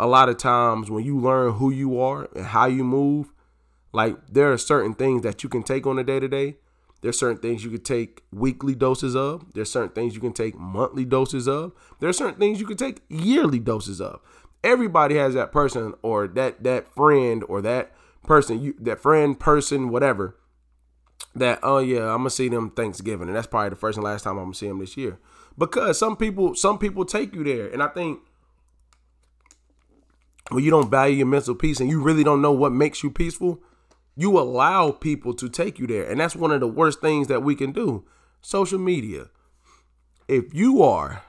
a 0.00 0.06
lot 0.06 0.28
of 0.28 0.36
times 0.36 0.90
when 0.90 1.04
you 1.04 1.18
learn 1.18 1.54
who 1.54 1.70
you 1.70 2.00
are 2.00 2.28
and 2.34 2.46
how 2.46 2.66
you 2.66 2.82
move, 2.82 3.32
like 3.92 4.16
there 4.28 4.52
are 4.52 4.58
certain 4.58 4.94
things 4.94 5.22
that 5.22 5.42
you 5.42 5.48
can 5.48 5.62
take 5.62 5.86
on 5.86 5.98
a 5.98 6.04
day 6.04 6.18
to 6.20 6.28
day 6.28 6.56
There's 7.02 7.18
certain 7.18 7.38
things 7.38 7.64
you 7.64 7.70
can 7.70 7.82
take 7.82 8.22
weekly 8.30 8.74
doses 8.74 9.16
of. 9.16 9.52
There's 9.54 9.70
certain 9.70 9.90
things 9.90 10.14
you 10.14 10.20
can 10.20 10.32
take 10.32 10.58
monthly 10.58 11.04
doses 11.04 11.48
of. 11.48 11.72
There's 11.98 12.18
certain 12.18 12.38
things 12.38 12.60
you 12.60 12.66
can 12.66 12.76
take 12.76 13.00
yearly 13.08 13.58
doses 13.58 14.00
of. 14.00 14.20
Everybody 14.62 15.14
has 15.16 15.34
that 15.34 15.52
person 15.52 15.94
or 16.02 16.28
that 16.28 16.62
that 16.64 16.94
friend 16.94 17.42
or 17.48 17.62
that 17.62 17.92
person 18.22 18.60
you 18.60 18.74
that 18.78 19.00
friend 19.00 19.40
person 19.40 19.88
whatever 19.88 20.36
that 21.34 21.58
oh 21.62 21.78
yeah 21.78 22.12
I'm 22.12 22.18
gonna 22.18 22.30
see 22.30 22.48
them 22.48 22.70
Thanksgiving 22.70 23.28
and 23.28 23.36
that's 23.36 23.46
probably 23.46 23.70
the 23.70 23.76
first 23.76 23.96
and 23.96 24.04
last 24.04 24.24
time 24.24 24.36
I'm 24.36 24.44
gonna 24.44 24.54
see 24.54 24.68
them 24.68 24.78
this 24.78 24.96
year 24.96 25.18
because 25.56 25.98
some 25.98 26.16
people 26.16 26.54
some 26.54 26.78
people 26.78 27.04
take 27.04 27.34
you 27.34 27.42
there 27.44 27.68
and 27.68 27.82
I 27.82 27.88
think 27.88 28.20
when 30.50 30.64
you 30.64 30.70
don't 30.70 30.90
value 30.90 31.16
your 31.16 31.26
mental 31.26 31.54
peace 31.54 31.80
and 31.80 31.88
you 31.88 32.02
really 32.02 32.24
don't 32.24 32.42
know 32.42 32.52
what 32.52 32.72
makes 32.72 33.02
you 33.02 33.10
peaceful 33.10 33.62
you 34.16 34.38
allow 34.38 34.90
people 34.90 35.34
to 35.34 35.48
take 35.48 35.78
you 35.78 35.86
there. 35.86 36.08
And 36.08 36.20
that's 36.20 36.36
one 36.36 36.52
of 36.52 36.60
the 36.60 36.68
worst 36.68 37.00
things 37.00 37.28
that 37.28 37.42
we 37.42 37.54
can 37.54 37.72
do. 37.72 38.04
Social 38.42 38.78
media. 38.78 39.26
If 40.28 40.54
you 40.54 40.82
are 40.82 41.22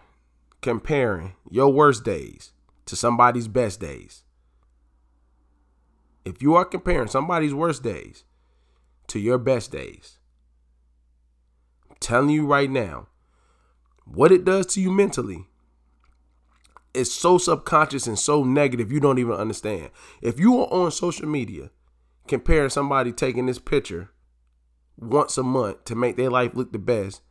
comparing 0.62 1.34
your 1.50 1.72
worst 1.72 2.04
days 2.04 2.52
to 2.86 2.96
somebody's 2.96 3.48
best 3.48 3.80
days 3.80 4.24
if 6.26 6.42
you 6.42 6.56
are 6.56 6.66
comparing 6.66 7.08
somebody's 7.08 7.54
worst 7.54 7.84
days 7.84 8.24
to 9.08 9.20
your 9.20 9.38
best 9.38 9.72
days, 9.72 10.18
I'm 11.90 11.98
telling 12.00 12.30
you 12.30 12.46
right 12.46 12.70
now, 12.70 13.08
what 14.06 14.32
it 14.32 14.46
does 14.46 14.66
to 14.68 14.82
you 14.82 14.92
mentally 14.92 15.48
is 16.94 17.14
so 17.14 17.38
subconscious 17.38 18.08
and 18.08 18.20
so 18.20 18.44
negative 18.44 18.92
you 18.92 19.00
don't 19.00 19.20
even 19.20 19.34
understand. 19.34 19.90
If 20.22 20.40
you 20.40 20.60
are 20.62 20.72
on 20.72 20.92
social 20.92 21.28
media 21.28 21.70
comparing 22.32 22.70
somebody 22.70 23.12
taking 23.12 23.46
this 23.46 23.60
picture 23.60 24.10
once 24.98 25.38
a 25.38 25.44
month 25.44 25.86
to 25.86 25.96
make 25.96 26.16
their 26.16 26.30
life 26.30 26.56
look 26.56 26.72
the 26.72 26.80
best, 26.80 27.22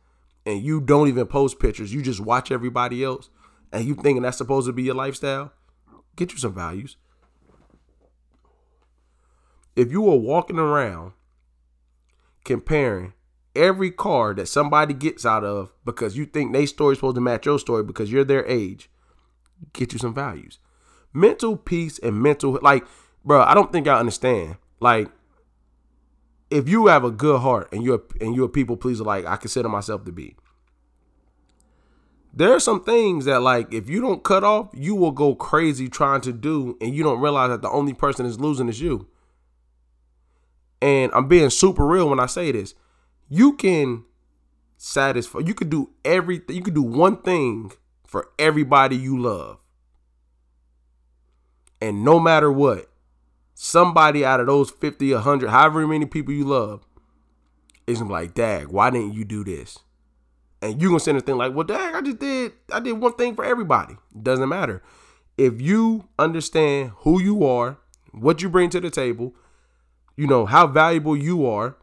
and 0.45 0.61
you 0.61 0.79
don't 0.79 1.07
even 1.07 1.27
post 1.27 1.59
pictures, 1.59 1.93
you 1.93 2.01
just 2.01 2.19
watch 2.19 2.51
everybody 2.51 3.03
else, 3.03 3.29
and 3.71 3.85
you 3.85 3.95
thinking 3.95 4.21
that's 4.21 4.37
supposed 4.37 4.67
to 4.67 4.73
be 4.73 4.83
your 4.83 4.95
lifestyle, 4.95 5.51
get 6.15 6.31
you 6.31 6.37
some 6.37 6.53
values 6.53 6.97
if 9.75 9.91
you 9.91 10.01
were 10.01 10.15
walking 10.15 10.59
around 10.59 11.13
comparing 12.43 13.13
every 13.55 13.91
car 13.91 14.33
that 14.33 14.47
somebody 14.47 14.93
gets 14.93 15.25
out 15.25 15.43
of 15.43 15.71
because 15.85 16.17
you 16.17 16.25
think 16.25 16.53
their 16.53 16.67
story's 16.67 16.97
supposed 16.97 17.15
to 17.15 17.21
match 17.21 17.45
your 17.45 17.59
story 17.59 17.83
because 17.83 18.11
you're 18.11 18.23
their 18.23 18.45
age, 18.47 18.89
get 19.73 19.93
you 19.93 19.99
some 19.99 20.13
values. 20.13 20.59
Mental 21.13 21.57
peace 21.57 21.99
and 21.99 22.21
mental 22.21 22.57
like, 22.61 22.85
bro, 23.23 23.41
I 23.41 23.53
don't 23.53 23.71
think 23.71 23.87
I 23.87 23.99
understand. 23.99 24.57
Like, 24.81 25.09
if 26.49 26.67
you 26.67 26.87
have 26.87 27.05
a 27.05 27.11
good 27.11 27.39
heart 27.39 27.69
and 27.71 27.81
you're 27.83 28.03
and 28.19 28.35
you're 28.35 28.47
a 28.47 28.49
people 28.49 28.75
pleaser, 28.75 29.05
like 29.05 29.25
I 29.25 29.37
consider 29.37 29.69
myself 29.69 30.03
to 30.03 30.11
be, 30.11 30.35
there 32.33 32.51
are 32.51 32.59
some 32.59 32.83
things 32.83 33.23
that 33.23 33.41
like 33.41 33.73
if 33.73 33.89
you 33.89 34.01
don't 34.01 34.23
cut 34.23 34.43
off, 34.43 34.69
you 34.73 34.95
will 34.95 35.11
go 35.11 35.33
crazy 35.33 35.87
trying 35.87 36.19
to 36.21 36.33
do, 36.33 36.77
and 36.81 36.93
you 36.93 37.03
don't 37.03 37.21
realize 37.21 37.49
that 37.49 37.61
the 37.61 37.69
only 37.69 37.93
person 37.93 38.25
is 38.25 38.37
losing 38.37 38.67
is 38.67 38.81
you 38.81 39.07
and 40.81 41.11
I'm 41.13 41.27
being 41.27 41.49
super 41.49 41.85
real 41.85 42.09
when 42.09 42.19
I 42.19 42.25
say 42.25 42.51
this, 42.51 42.73
you 43.29 43.53
can 43.53 44.03
satisfy, 44.77 45.39
you 45.39 45.53
could 45.53 45.69
do 45.69 45.91
everything, 46.03 46.55
you 46.55 46.63
could 46.63 46.73
do 46.73 46.81
one 46.81 47.21
thing 47.21 47.71
for 48.05 48.29
everybody 48.39 48.97
you 48.97 49.19
love. 49.19 49.59
And 51.79 52.03
no 52.03 52.19
matter 52.19 52.51
what, 52.51 52.90
somebody 53.63 54.25
out 54.25 54.39
of 54.39 54.47
those 54.47 54.71
50, 54.71 55.13
100, 55.13 55.51
however 55.51 55.87
many 55.87 56.07
people 56.07 56.33
you 56.33 56.43
love, 56.43 56.83
is 57.85 58.01
like, 58.01 58.33
Dag, 58.33 58.69
why 58.69 58.89
didn't 58.89 59.13
you 59.13 59.23
do 59.23 59.43
this? 59.43 59.77
And 60.63 60.81
you 60.81 60.87
gonna 60.87 60.99
send 60.99 61.19
a 61.19 61.21
thing 61.21 61.37
like, 61.37 61.53
well, 61.53 61.67
Dag, 61.67 61.93
I 61.93 62.01
just 62.01 62.17
did, 62.17 62.53
I 62.73 62.79
did 62.79 62.93
one 62.93 63.13
thing 63.13 63.35
for 63.35 63.45
everybody. 63.45 63.97
Doesn't 64.19 64.49
matter. 64.49 64.81
If 65.37 65.61
you 65.61 66.07
understand 66.17 66.93
who 67.01 67.21
you 67.21 67.45
are, 67.45 67.77
what 68.13 68.41
you 68.41 68.49
bring 68.49 68.71
to 68.71 68.79
the 68.79 68.89
table, 68.89 69.35
you 70.17 70.25
know, 70.25 70.47
how 70.47 70.65
valuable 70.65 71.15
you 71.15 71.45
are, 71.45 71.77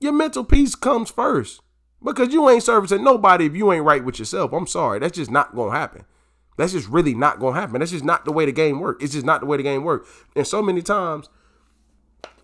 your 0.00 0.12
mental 0.12 0.44
peace 0.44 0.74
comes 0.74 1.10
first. 1.10 1.62
Because 2.04 2.30
you 2.30 2.46
ain't 2.50 2.62
servicing 2.62 3.02
nobody 3.02 3.46
if 3.46 3.56
you 3.56 3.72
ain't 3.72 3.86
right 3.86 4.04
with 4.04 4.18
yourself. 4.18 4.52
I'm 4.52 4.66
sorry. 4.66 4.98
That's 4.98 5.16
just 5.16 5.30
not 5.30 5.54
gonna 5.54 5.72
happen. 5.72 6.04
That's 6.56 6.72
just 6.72 6.88
really 6.88 7.14
not 7.14 7.40
gonna 7.40 7.58
happen. 7.58 7.80
That's 7.80 7.92
just 7.92 8.04
not 8.04 8.24
the 8.24 8.32
way 8.32 8.44
the 8.44 8.52
game 8.52 8.80
works. 8.80 9.02
It's 9.02 9.14
just 9.14 9.26
not 9.26 9.40
the 9.40 9.46
way 9.46 9.56
the 9.56 9.62
game 9.62 9.84
works. 9.84 10.08
And 10.36 10.46
so 10.46 10.62
many 10.62 10.82
times 10.82 11.28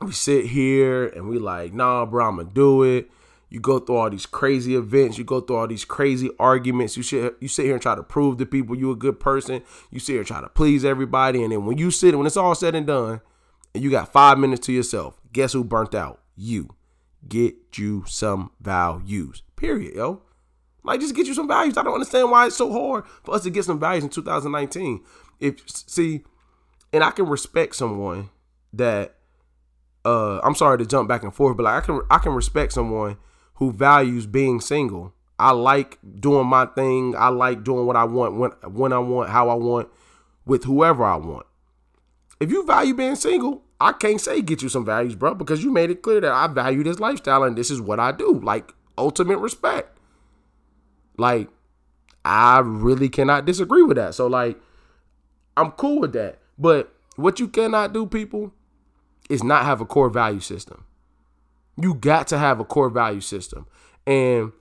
we 0.01 0.13
sit 0.13 0.47
here 0.47 1.07
and 1.07 1.29
we 1.29 1.39
like, 1.39 1.73
nah, 1.73 2.07
bro, 2.07 2.27
I'm 2.27 2.37
gonna 2.37 2.51
do 2.51 2.83
it. 2.83 3.11
You 3.49 3.61
go 3.61 3.79
through 3.79 3.97
all 3.97 4.11
these 4.11 4.27
crazy 4.27 4.75
events. 4.75 5.19
You 5.19 5.25
go 5.25 5.41
through 5.41 5.57
all 5.57 5.69
these 5.69 5.85
crazy 5.85 6.31
arguments. 6.39 6.97
You 6.97 7.03
sit, 7.03 7.37
you 7.41 7.49
sit 7.49 7.65
here 7.65 7.75
and 7.75 7.83
try 7.83 7.95
to 7.95 8.03
prove 8.03 8.39
to 8.39 8.47
people 8.47 8.77
you 8.77 8.91
a 8.91 8.97
good 8.97 9.21
person. 9.21 9.63
You 9.91 10.01
sit 10.01 10.13
here 10.13 10.21
and 10.21 10.27
try 10.27 10.41
to 10.41 10.49
please 10.49 10.85
everybody. 10.85 11.43
And 11.43 11.53
then 11.53 11.65
when 11.65 11.79
you 11.79 11.91
sit, 11.91 12.17
when 12.17 12.27
it's 12.27 12.37
all 12.37 12.55
said 12.55 12.75
and 12.75 12.87
done, 12.87 13.21
and 13.75 13.85
you 13.85 13.91
got 13.91 14.13
five 14.13 14.39
minutes 14.39 14.67
to 14.67 14.73
yourself, 14.73 15.21
guess 15.33 15.53
who 15.53 15.63
burnt 15.63 15.95
out? 15.95 16.21
You. 16.35 16.71
Get 17.29 17.79
you 17.79 18.05
some 18.07 18.51
values. 18.61 19.43
Period, 19.57 19.95
yo. 19.95 20.23
Like, 20.87 21.01
just 21.01 21.15
get 21.15 21.27
you 21.27 21.35
some 21.35 21.49
values. 21.49 21.77
I 21.77 21.83
don't 21.83 21.95
understand 21.95 22.31
why 22.31 22.47
it's 22.47 22.57
so 22.57 22.73
hard 22.73 23.05
for 23.25 23.35
us 23.35 23.43
to 23.43 23.51
get 23.51 23.65
some 23.65 23.81
values 23.81 24.05
in 24.05 24.11
2019. 24.11 25.03
If 25.41 25.61
see, 25.69 26.23
and 26.93 27.05
I 27.05 27.11
can 27.11 27.27
respect 27.27 27.77
someone 27.77 28.31
that 28.73 29.17
uh 30.05 30.41
I'm 30.43 30.55
sorry 30.55 30.79
to 30.79 30.87
jump 30.87 31.09
back 31.09 31.23
and 31.23 31.35
forth, 31.35 31.57
but 31.57 31.65
like 31.65 31.83
I 31.83 31.87
can 31.87 32.01
I 32.11 32.19
can 32.19 32.33
respect 32.33 32.73
someone 32.73 33.19
who 33.55 33.73
values 33.73 34.27
being 34.27 34.61
single. 34.61 35.13
I 35.39 35.51
like 35.51 35.99
doing 36.21 36.47
my 36.47 36.67
thing. 36.67 37.15
I 37.17 37.29
like 37.29 37.65
doing 37.65 37.87
what 37.87 37.97
I 37.97 38.05
want 38.05 38.37
when 38.37 38.51
when 38.73 38.93
I 38.93 38.99
want, 38.99 39.31
how 39.31 39.51
I 39.51 39.55
want, 39.55 39.89
with 40.47 40.65
whoever 40.65 41.05
I 41.05 41.17
want. 41.17 41.47
If 42.41 42.51
you 42.51 42.65
value 42.65 42.95
being 42.95 43.17
single, 43.17 43.63
I 43.81 43.93
can't 43.93 44.21
say 44.21 44.41
get 44.41 44.63
you 44.63 44.69
some 44.69 44.85
values, 44.85 45.15
bro, 45.15 45.35
because 45.35 45.63
you 45.63 45.73
made 45.73 45.91
it 45.91 46.03
clear 46.03 46.21
that 46.21 46.33
I 46.33 46.47
value 46.47 46.83
this 46.83 47.01
lifestyle 47.01 47.43
and 47.43 47.57
this 47.57 47.71
is 47.71 47.81
what 47.81 48.01
I 48.01 48.13
do. 48.13 48.41
Like 48.41 48.75
ultimate 48.97 49.39
respect. 49.39 49.96
Like 51.19 51.49
I 52.25 52.59
really 52.61 53.09
cannot 53.09 53.45
disagree 53.45 53.83
with 53.83 53.97
that. 53.97 54.15
So 54.15 54.27
like 54.27 54.59
I'm 55.57 55.73
cool 55.73 56.01
with 56.01 56.13
that. 56.13 56.39
But 56.59 56.93
what 57.17 57.41
you 57.41 57.49
cannot 57.49 57.93
do, 57.93 58.07
people, 58.07 58.53
is 59.29 59.43
not 59.43 59.65
have 59.65 59.81
a 59.81 59.87
core 59.87 60.11
value 60.11 60.41
system. 60.41 60.85
You 61.81 61.95
got 61.95 62.27
to 62.29 62.39
have 62.39 62.61
a 62.61 62.65
core 62.65 62.91
value 62.91 63.21
system. 63.21 63.67
And 64.07 64.53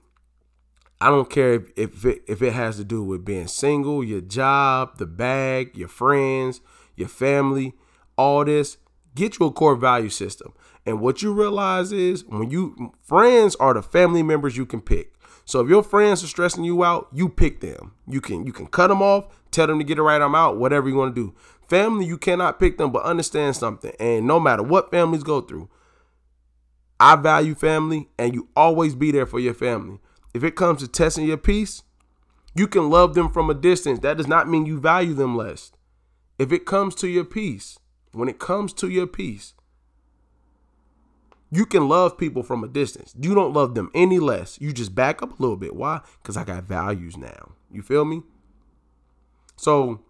I 0.99 1.09
don't 1.09 1.29
care 1.29 1.53
if, 1.53 1.71
if 1.77 2.05
it, 2.05 2.23
if 2.27 2.41
it 2.41 2.53
has 2.53 2.77
to 2.77 2.83
do 2.83 3.03
with 3.03 3.25
being 3.25 3.47
single, 3.47 4.03
your 4.03 4.21
job, 4.21 4.97
the 4.97 5.05
bag, 5.05 5.77
your 5.77 5.87
friends, 5.87 6.61
your 6.95 7.07
family, 7.07 7.73
all 8.17 8.45
this 8.45 8.77
get 9.15 9.39
you 9.39 9.47
a 9.47 9.51
core 9.51 9.75
value 9.75 10.09
system. 10.09 10.53
And 10.85 10.99
what 10.99 11.21
you 11.21 11.33
realize 11.33 11.91
is 11.91 12.25
when 12.25 12.51
you 12.51 12.93
friends 13.01 13.55
are 13.55 13.73
the 13.73 13.81
family 13.81 14.21
members 14.21 14.55
you 14.55 14.65
can 14.65 14.81
pick. 14.81 15.14
So 15.45 15.61
if 15.61 15.69
your 15.69 15.83
friends 15.83 16.23
are 16.23 16.27
stressing 16.27 16.63
you 16.63 16.83
out, 16.83 17.07
you 17.13 17.29
pick 17.29 17.61
them. 17.61 17.93
You 18.07 18.19
can 18.19 18.45
you 18.45 18.51
can 18.51 18.67
cut 18.67 18.87
them 18.87 19.01
off, 19.01 19.27
tell 19.51 19.67
them 19.67 19.77
to 19.77 19.85
get 19.85 19.99
it 19.99 20.01
right, 20.01 20.21
I'm 20.21 20.35
out, 20.35 20.57
whatever 20.57 20.89
you 20.89 20.95
want 20.95 21.15
to 21.15 21.21
do. 21.21 21.35
Family, 21.69 22.05
you 22.05 22.17
cannot 22.17 22.59
pick 22.59 22.77
them, 22.77 22.91
but 22.91 23.03
understand 23.03 23.55
something. 23.55 23.93
And 23.99 24.27
no 24.27 24.39
matter 24.39 24.63
what 24.63 24.91
families 24.91 25.23
go 25.23 25.41
through, 25.41 25.69
I 26.99 27.15
value 27.15 27.55
family 27.55 28.09
and 28.17 28.33
you 28.33 28.49
always 28.55 28.95
be 28.95 29.11
there 29.11 29.25
for 29.25 29.39
your 29.39 29.53
family. 29.53 29.99
If 30.33 30.43
it 30.43 30.55
comes 30.55 30.81
to 30.81 30.87
testing 30.87 31.25
your 31.25 31.37
peace, 31.37 31.83
you 32.55 32.67
can 32.67 32.89
love 32.89 33.13
them 33.13 33.29
from 33.31 33.49
a 33.49 33.53
distance. 33.53 33.99
That 33.99 34.17
does 34.17 34.27
not 34.27 34.49
mean 34.49 34.65
you 34.65 34.79
value 34.79 35.13
them 35.13 35.35
less. 35.35 35.71
If 36.39 36.51
it 36.51 36.65
comes 36.65 36.95
to 36.95 37.07
your 37.07 37.23
peace, 37.23 37.79
when 38.13 38.29
it 38.29 38.39
comes 38.39 38.73
to 38.73 38.89
your 38.89 39.07
peace, 39.07 39.53
you 41.51 41.65
can 41.65 41.87
love 41.87 42.17
people 42.17 42.43
from 42.43 42.63
a 42.63 42.67
distance. 42.67 43.15
You 43.19 43.35
don't 43.35 43.53
love 43.53 43.75
them 43.75 43.91
any 43.93 44.19
less. 44.19 44.59
You 44.59 44.73
just 44.73 44.95
back 44.95 45.21
up 45.21 45.37
a 45.37 45.41
little 45.41 45.57
bit. 45.57 45.75
Why? 45.75 46.01
Because 46.21 46.37
I 46.37 46.43
got 46.43 46.63
values 46.63 47.17
now. 47.17 47.53
You 47.71 47.81
feel 47.81 48.05
me? 48.05 48.23
So 49.55 50.01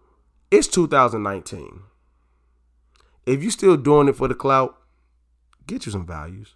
it's 0.50 0.66
2019. 0.68 1.80
If 3.26 3.42
you're 3.42 3.50
still 3.50 3.76
doing 3.76 4.08
it 4.08 4.16
for 4.16 4.28
the 4.28 4.34
clout, 4.34 4.78
get 5.66 5.86
you 5.86 5.92
some 5.92 6.06
values. 6.06 6.54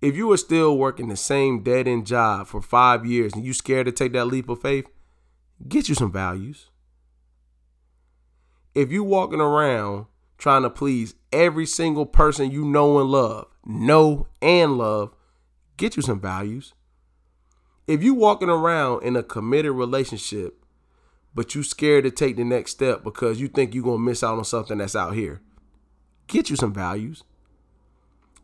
If 0.00 0.16
you 0.16 0.30
are 0.32 0.36
still 0.36 0.78
working 0.78 1.08
the 1.08 1.16
same 1.16 1.62
dead 1.62 1.88
end 1.88 2.06
job 2.06 2.46
for 2.46 2.62
five 2.62 3.04
years 3.04 3.34
and 3.34 3.44
you 3.44 3.52
scared 3.52 3.86
to 3.86 3.92
take 3.92 4.12
that 4.12 4.26
leap 4.26 4.48
of 4.48 4.60
faith, 4.60 4.86
get 5.68 5.88
you 5.88 5.94
some 5.94 6.12
values 6.12 6.70
if 8.78 8.92
you 8.92 9.02
walking 9.02 9.40
around 9.40 10.06
trying 10.38 10.62
to 10.62 10.70
please 10.70 11.14
every 11.32 11.66
single 11.66 12.06
person 12.06 12.50
you 12.50 12.64
know 12.64 12.98
and 13.00 13.10
love, 13.10 13.48
know 13.66 14.28
and 14.40 14.78
love, 14.78 15.14
get 15.76 15.96
you 15.96 16.02
some 16.02 16.20
values. 16.20 16.74
If 17.86 18.02
you 18.02 18.14
walking 18.14 18.48
around 18.50 19.02
in 19.02 19.16
a 19.16 19.22
committed 19.22 19.72
relationship, 19.72 20.62
but 21.34 21.54
you 21.54 21.62
scared 21.62 22.04
to 22.04 22.10
take 22.10 22.36
the 22.36 22.44
next 22.44 22.72
step 22.72 23.04
because 23.04 23.40
you 23.40 23.48
think 23.48 23.74
you're 23.74 23.84
gonna 23.84 23.98
miss 23.98 24.22
out 24.24 24.38
on 24.38 24.44
something 24.44 24.78
that's 24.78 24.96
out 24.96 25.14
here, 25.14 25.40
get 26.28 26.50
you 26.50 26.56
some 26.56 26.72
values. 26.74 27.24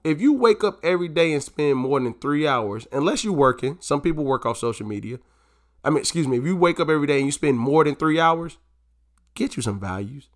if 0.05 0.21
you 0.21 0.33
wake 0.35 0.63
up 0.63 0.79
every 0.85 1.09
day 1.09 1.33
and 1.33 1.43
spend 1.43 1.77
more 1.79 1.99
than 1.99 2.15
three 2.15 2.47
hours, 2.47 2.87
unless 2.93 3.25
you're 3.25 3.33
working, 3.33 3.79
some 3.81 4.01
people 4.01 4.25
work 4.25 4.45
off 4.47 4.59
social 4.59 4.87
media. 4.87 5.19
I 5.83 5.91
mean, 5.91 5.99
excuse 5.99 6.29
me, 6.29 6.39
if 6.39 6.45
you 6.45 6.57
wake 6.57 6.79
up 6.81 6.89
every 6.91 7.07
day 7.07 7.17
and 7.19 7.27
you 7.27 7.33
spend 7.33 7.59
more 7.59 7.85
than 7.85 7.95
three 7.95 8.21
hours, 8.21 8.59
get 9.35 9.57
you 9.57 9.63
some 9.63 9.81
values. 9.81 10.29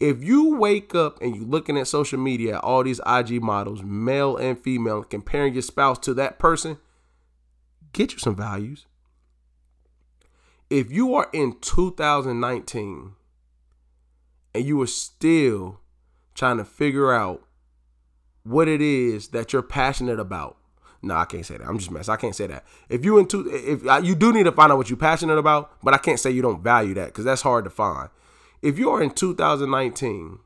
If 0.00 0.22
you 0.22 0.56
wake 0.56 0.94
up 0.94 1.20
and 1.22 1.34
you're 1.34 1.46
looking 1.46 1.78
at 1.78 1.88
social 1.88 2.18
media, 2.18 2.58
all 2.58 2.82
these 2.82 3.00
IG 3.06 3.42
models, 3.42 3.82
male 3.82 4.36
and 4.36 4.58
female, 4.58 5.02
comparing 5.02 5.52
your 5.52 5.62
spouse 5.62 5.98
to 6.00 6.14
that 6.14 6.38
person, 6.38 6.78
get 7.92 8.12
you 8.12 8.18
some 8.18 8.36
values. 8.36 8.86
If 10.68 10.90
you 10.90 11.14
are 11.14 11.28
in 11.32 11.58
2019 11.60 13.12
and 14.54 14.64
you 14.64 14.80
are 14.82 14.86
still 14.86 15.80
trying 16.34 16.56
to 16.58 16.64
figure 16.64 17.12
out 17.12 17.42
what 18.44 18.68
it 18.68 18.80
is 18.80 19.28
that 19.28 19.52
you're 19.52 19.62
passionate 19.62 20.20
about. 20.20 20.56
No, 21.02 21.14
I 21.14 21.24
can't 21.26 21.44
say 21.44 21.56
that. 21.58 21.66
I'm 21.66 21.78
just 21.78 21.90
messing. 21.90 22.12
I 22.12 22.16
can't 22.16 22.34
say 22.34 22.46
that. 22.46 22.64
If 22.88 23.04
you 23.04 23.18
into 23.18 23.46
if 23.48 23.82
you 24.04 24.14
do 24.14 24.32
need 24.32 24.44
to 24.44 24.52
find 24.52 24.72
out 24.72 24.78
what 24.78 24.88
you're 24.88 24.96
passionate 24.96 25.36
about, 25.38 25.72
but 25.82 25.92
I 25.92 25.98
can't 25.98 26.18
say 26.18 26.30
you 26.30 26.42
don't 26.42 26.62
value 26.62 26.94
that 26.94 27.06
because 27.06 27.24
that's 27.24 27.42
hard 27.42 27.64
to 27.64 27.70
find. 27.70 28.08
If 28.64 28.78
you're 28.78 29.02
in 29.02 29.10
2019, 29.10 30.38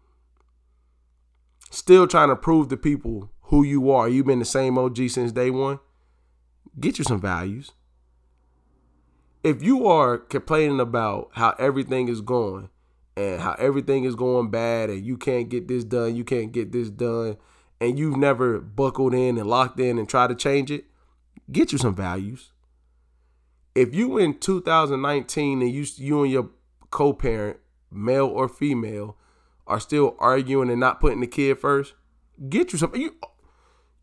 still 1.70 2.08
trying 2.08 2.30
to 2.30 2.34
prove 2.34 2.68
to 2.68 2.76
people 2.76 3.30
who 3.42 3.62
you 3.62 3.92
are, 3.92 4.08
you've 4.08 4.26
been 4.26 4.40
the 4.40 4.44
same 4.44 4.76
OG 4.76 5.08
since 5.10 5.30
day 5.30 5.50
one. 5.50 5.78
Get 6.80 6.98
you 6.98 7.04
some 7.04 7.20
values. 7.20 7.70
If 9.44 9.62
you 9.62 9.86
are 9.86 10.18
complaining 10.18 10.80
about 10.80 11.28
how 11.34 11.54
everything 11.60 12.08
is 12.08 12.20
going 12.20 12.70
and 13.16 13.40
how 13.40 13.52
everything 13.52 14.02
is 14.02 14.16
going 14.16 14.50
bad 14.50 14.90
and 14.90 15.06
you 15.06 15.16
can't 15.16 15.48
get 15.48 15.68
this 15.68 15.84
done, 15.84 16.16
you 16.16 16.24
can't 16.24 16.50
get 16.50 16.72
this 16.72 16.90
done, 16.90 17.36
and 17.80 18.00
you've 18.00 18.16
never 18.16 18.58
buckled 18.58 19.14
in 19.14 19.38
and 19.38 19.48
locked 19.48 19.78
in 19.78 19.96
and 19.96 20.08
tried 20.08 20.30
to 20.30 20.34
change 20.34 20.72
it, 20.72 20.86
get 21.52 21.70
you 21.70 21.78
some 21.78 21.94
values. 21.94 22.50
If 23.76 23.94
you 23.94 24.18
in 24.18 24.40
2019 24.40 25.62
and 25.62 25.70
you 25.70 25.86
you 25.98 26.24
and 26.24 26.32
your 26.32 26.50
co-parent, 26.90 27.58
male 27.90 28.26
or 28.26 28.48
female, 28.48 29.16
are 29.66 29.80
still 29.80 30.16
arguing 30.18 30.70
and 30.70 30.80
not 30.80 31.00
putting 31.00 31.20
the 31.20 31.26
kid 31.26 31.58
first, 31.58 31.94
get 32.48 32.72
you 32.72 32.78
some 32.78 32.94
you 32.94 33.14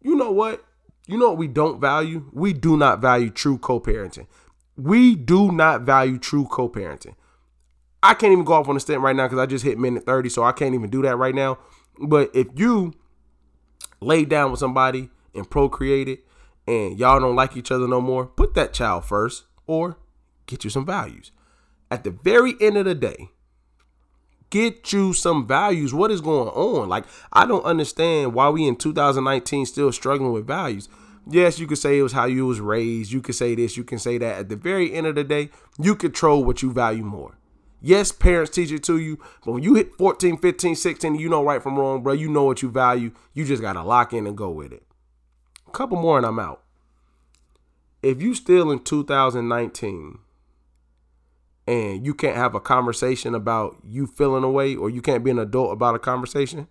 you 0.02 0.16
know 0.16 0.32
what? 0.32 0.64
You 1.08 1.18
know 1.18 1.30
what 1.30 1.38
we 1.38 1.48
don't 1.48 1.80
value? 1.80 2.30
We 2.32 2.54
do 2.54 2.78
not 2.78 3.00
value 3.00 3.30
true 3.30 3.58
co-parenting. 3.58 4.28
We 4.78 5.16
do 5.16 5.52
not 5.52 5.82
value 5.82 6.18
true 6.18 6.46
co-parenting. 6.46 7.16
I 8.04 8.14
can't 8.14 8.34
even 8.34 8.46
go 8.46 8.54
off 8.54 8.70
on 8.70 8.78
a 8.78 8.80
stint 8.80 9.02
right 9.02 9.16
now 9.16 9.26
because 9.26 9.40
I 9.40 9.48
just 9.48 9.66
hit 9.66 9.80
minute 9.80 10.06
30, 10.06 10.30
so 10.30 10.44
I 10.44 10.52
can't 10.52 10.76
even 10.76 10.90
do 10.90 11.02
that 11.02 11.18
right 11.18 11.34
now. 11.34 11.58
But 12.00 12.30
if 12.36 12.48
you 12.56 12.94
lay 14.00 14.26
down 14.26 14.52
with 14.52 14.60
somebody 14.60 15.10
and 15.34 15.50
procreated 15.50 16.20
and 16.68 17.00
y'all 17.00 17.20
don't 17.20 17.36
like 17.36 17.58
each 17.58 17.72
other 17.72 17.88
no 17.88 18.02
more, 18.02 18.28
put 18.28 18.54
that 18.54 18.74
child 18.74 19.06
first 19.06 19.46
or 19.66 19.98
get 20.46 20.64
you 20.64 20.70
some 20.70 20.86
values. 20.86 21.32
At 21.90 22.04
the 22.04 22.12
very 22.12 22.56
end 22.62 22.78
of 22.78 22.86
the 22.86 22.96
day, 22.96 23.30
get 24.56 24.94
you 24.94 25.12
some 25.12 25.46
values. 25.46 25.94
What 25.94 26.12
is 26.12 26.22
going 26.22 26.48
on? 26.48 26.88
Like, 26.88 27.04
I 27.34 27.46
don't 27.46 27.66
understand 27.66 28.34
why 28.34 28.48
we 28.50 28.66
in 28.66 28.78
2019 28.78 29.66
still 29.66 29.92
struggling 29.92 30.32
with 30.32 30.48
values. 30.48 30.88
Yes, 31.30 31.60
you 31.60 31.68
could 31.68 31.78
say 31.78 32.00
it 32.00 32.04
was 32.04 32.14
how 32.14 32.24
you 32.26 32.46
was 32.46 32.62
raised. 32.62 33.12
You 33.12 33.22
could 33.22 33.36
say 33.36 33.54
this, 33.56 33.76
you 33.76 33.84
can 33.84 34.00
say 34.00 34.18
that. 34.18 34.40
At 34.40 34.50
the 34.50 34.56
very 34.56 34.94
end 34.94 35.08
of 35.08 35.16
the 35.16 35.26
day, 35.26 35.50
you 35.78 35.94
control 35.94 36.46
what 36.46 36.62
you 36.62 36.72
value 36.72 37.04
more. 37.04 37.38
Yes, 37.82 38.14
parents 38.14 38.52
teach 38.52 38.72
it 38.72 38.84
to 38.84 38.98
you, 38.98 39.20
but 39.44 39.52
when 39.52 39.64
you 39.64 39.76
hit 39.76 39.94
14, 39.98 40.38
15, 40.38 40.76
16, 40.76 41.16
you 41.16 41.28
know 41.28 41.44
right 41.44 41.62
from 41.62 41.78
wrong, 41.78 42.02
bro. 42.02 42.14
You 42.14 42.30
know 42.30 42.46
what 42.46 42.62
you 42.62 42.72
value. 42.72 43.12
You 43.34 43.44
just 43.44 43.62
got 43.62 43.74
to 43.74 43.84
lock 43.84 44.14
in 44.14 44.26
and 44.26 44.38
go 44.38 44.50
with 44.50 44.72
it. 44.72 44.84
A 45.68 45.72
couple 45.72 45.98
more 45.98 46.18
and 46.18 46.26
I'm 46.26 46.40
out. 46.40 46.62
If 48.02 48.22
you 48.22 48.34
still 48.34 48.72
in 48.72 48.80
2019 48.80 50.20
and 51.68 52.06
you 52.06 52.14
can't 52.14 52.36
have 52.36 52.54
a 52.56 52.60
conversation 52.60 53.34
about 53.34 53.78
you 53.84 54.06
feeling 54.06 54.44
away 54.44 54.76
or 54.76 54.90
you 54.90 55.02
can't 55.02 55.24
be 55.24 55.32
an 55.32 55.40
adult 55.40 55.74
about 55.74 55.96
a 55.96 56.00
conversation, 56.00 56.68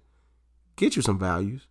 get 0.77 0.97
you 0.97 1.03
some 1.03 1.19
values. 1.19 1.67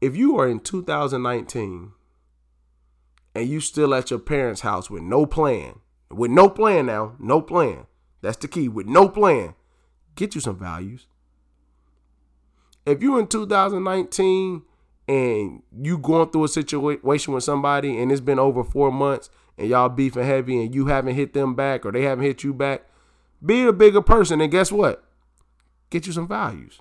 If 0.00 0.16
you 0.16 0.38
are 0.38 0.48
in 0.48 0.60
2019 0.60 1.92
and 3.34 3.48
you 3.48 3.60
still 3.60 3.94
at 3.94 4.10
your 4.10 4.20
parents' 4.20 4.62
house 4.62 4.88
with 4.88 5.02
no 5.02 5.26
plan, 5.26 5.80
with 6.10 6.30
no 6.30 6.48
plan 6.48 6.86
now, 6.86 7.16
no 7.18 7.42
plan. 7.42 7.86
That's 8.22 8.36
the 8.36 8.48
key. 8.48 8.68
With 8.68 8.86
no 8.86 9.08
plan, 9.08 9.54
get 10.14 10.34
you 10.34 10.40
some 10.40 10.58
values. 10.58 11.06
If 12.86 13.02
you 13.02 13.18
in 13.18 13.26
2019 13.26 14.62
and 15.08 15.62
you 15.80 15.98
going 15.98 16.30
through 16.30 16.44
a 16.44 16.48
situation 16.48 17.34
with 17.34 17.44
somebody 17.44 18.00
and 18.00 18.10
it's 18.10 18.20
been 18.20 18.38
over 18.38 18.64
four 18.64 18.90
months 18.90 19.28
and 19.60 19.68
y'all 19.68 19.88
beefing 19.88 20.24
heavy 20.24 20.60
and 20.62 20.74
you 20.74 20.86
haven't 20.86 21.14
hit 21.14 21.32
them 21.32 21.54
back 21.54 21.86
or 21.86 21.92
they 21.92 22.02
haven't 22.02 22.24
hit 22.24 22.42
you 22.42 22.52
back, 22.52 22.82
be 23.44 23.64
a 23.64 23.72
bigger 23.72 24.02
person 24.02 24.40
and 24.40 24.50
guess 24.50 24.72
what? 24.72 25.04
Get 25.90 26.06
you 26.06 26.12
some 26.12 26.26
values. 26.26 26.80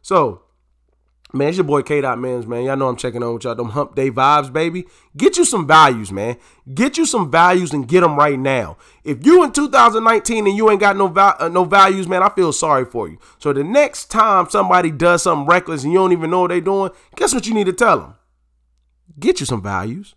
So 0.00 0.44
Man, 1.34 1.48
it's 1.48 1.56
your 1.56 1.64
boy 1.64 1.82
K. 1.82 2.00
Dot 2.00 2.20
Mans, 2.20 2.46
man. 2.46 2.62
Y'all 2.62 2.76
know 2.76 2.86
I'm 2.86 2.94
checking 2.94 3.20
on 3.20 3.34
with 3.34 3.42
y'all. 3.42 3.56
Them 3.56 3.70
hump 3.70 3.96
day 3.96 4.08
vibes, 4.08 4.52
baby. 4.52 4.84
Get 5.16 5.36
you 5.36 5.44
some 5.44 5.66
values, 5.66 6.12
man. 6.12 6.36
Get 6.72 6.96
you 6.96 7.04
some 7.04 7.28
values 7.28 7.72
and 7.72 7.88
get 7.88 8.02
them 8.02 8.14
right 8.14 8.38
now. 8.38 8.76
If 9.02 9.26
you 9.26 9.42
in 9.42 9.50
2019 9.50 10.46
and 10.46 10.56
you 10.56 10.70
ain't 10.70 10.78
got 10.78 10.96
no 10.96 11.08
uh, 11.08 11.48
no 11.48 11.64
values, 11.64 12.06
man, 12.06 12.22
I 12.22 12.28
feel 12.28 12.52
sorry 12.52 12.84
for 12.84 13.08
you. 13.08 13.18
So 13.40 13.52
the 13.52 13.64
next 13.64 14.12
time 14.12 14.48
somebody 14.48 14.92
does 14.92 15.24
something 15.24 15.48
reckless 15.48 15.82
and 15.82 15.92
you 15.92 15.98
don't 15.98 16.12
even 16.12 16.30
know 16.30 16.42
what 16.42 16.50
they 16.50 16.60
doing, 16.60 16.92
guess 17.16 17.34
what 17.34 17.48
you 17.48 17.54
need 17.54 17.66
to 17.66 17.72
tell 17.72 17.98
them? 17.98 18.14
Get 19.18 19.40
you 19.40 19.46
some 19.46 19.60
values. 19.60 20.14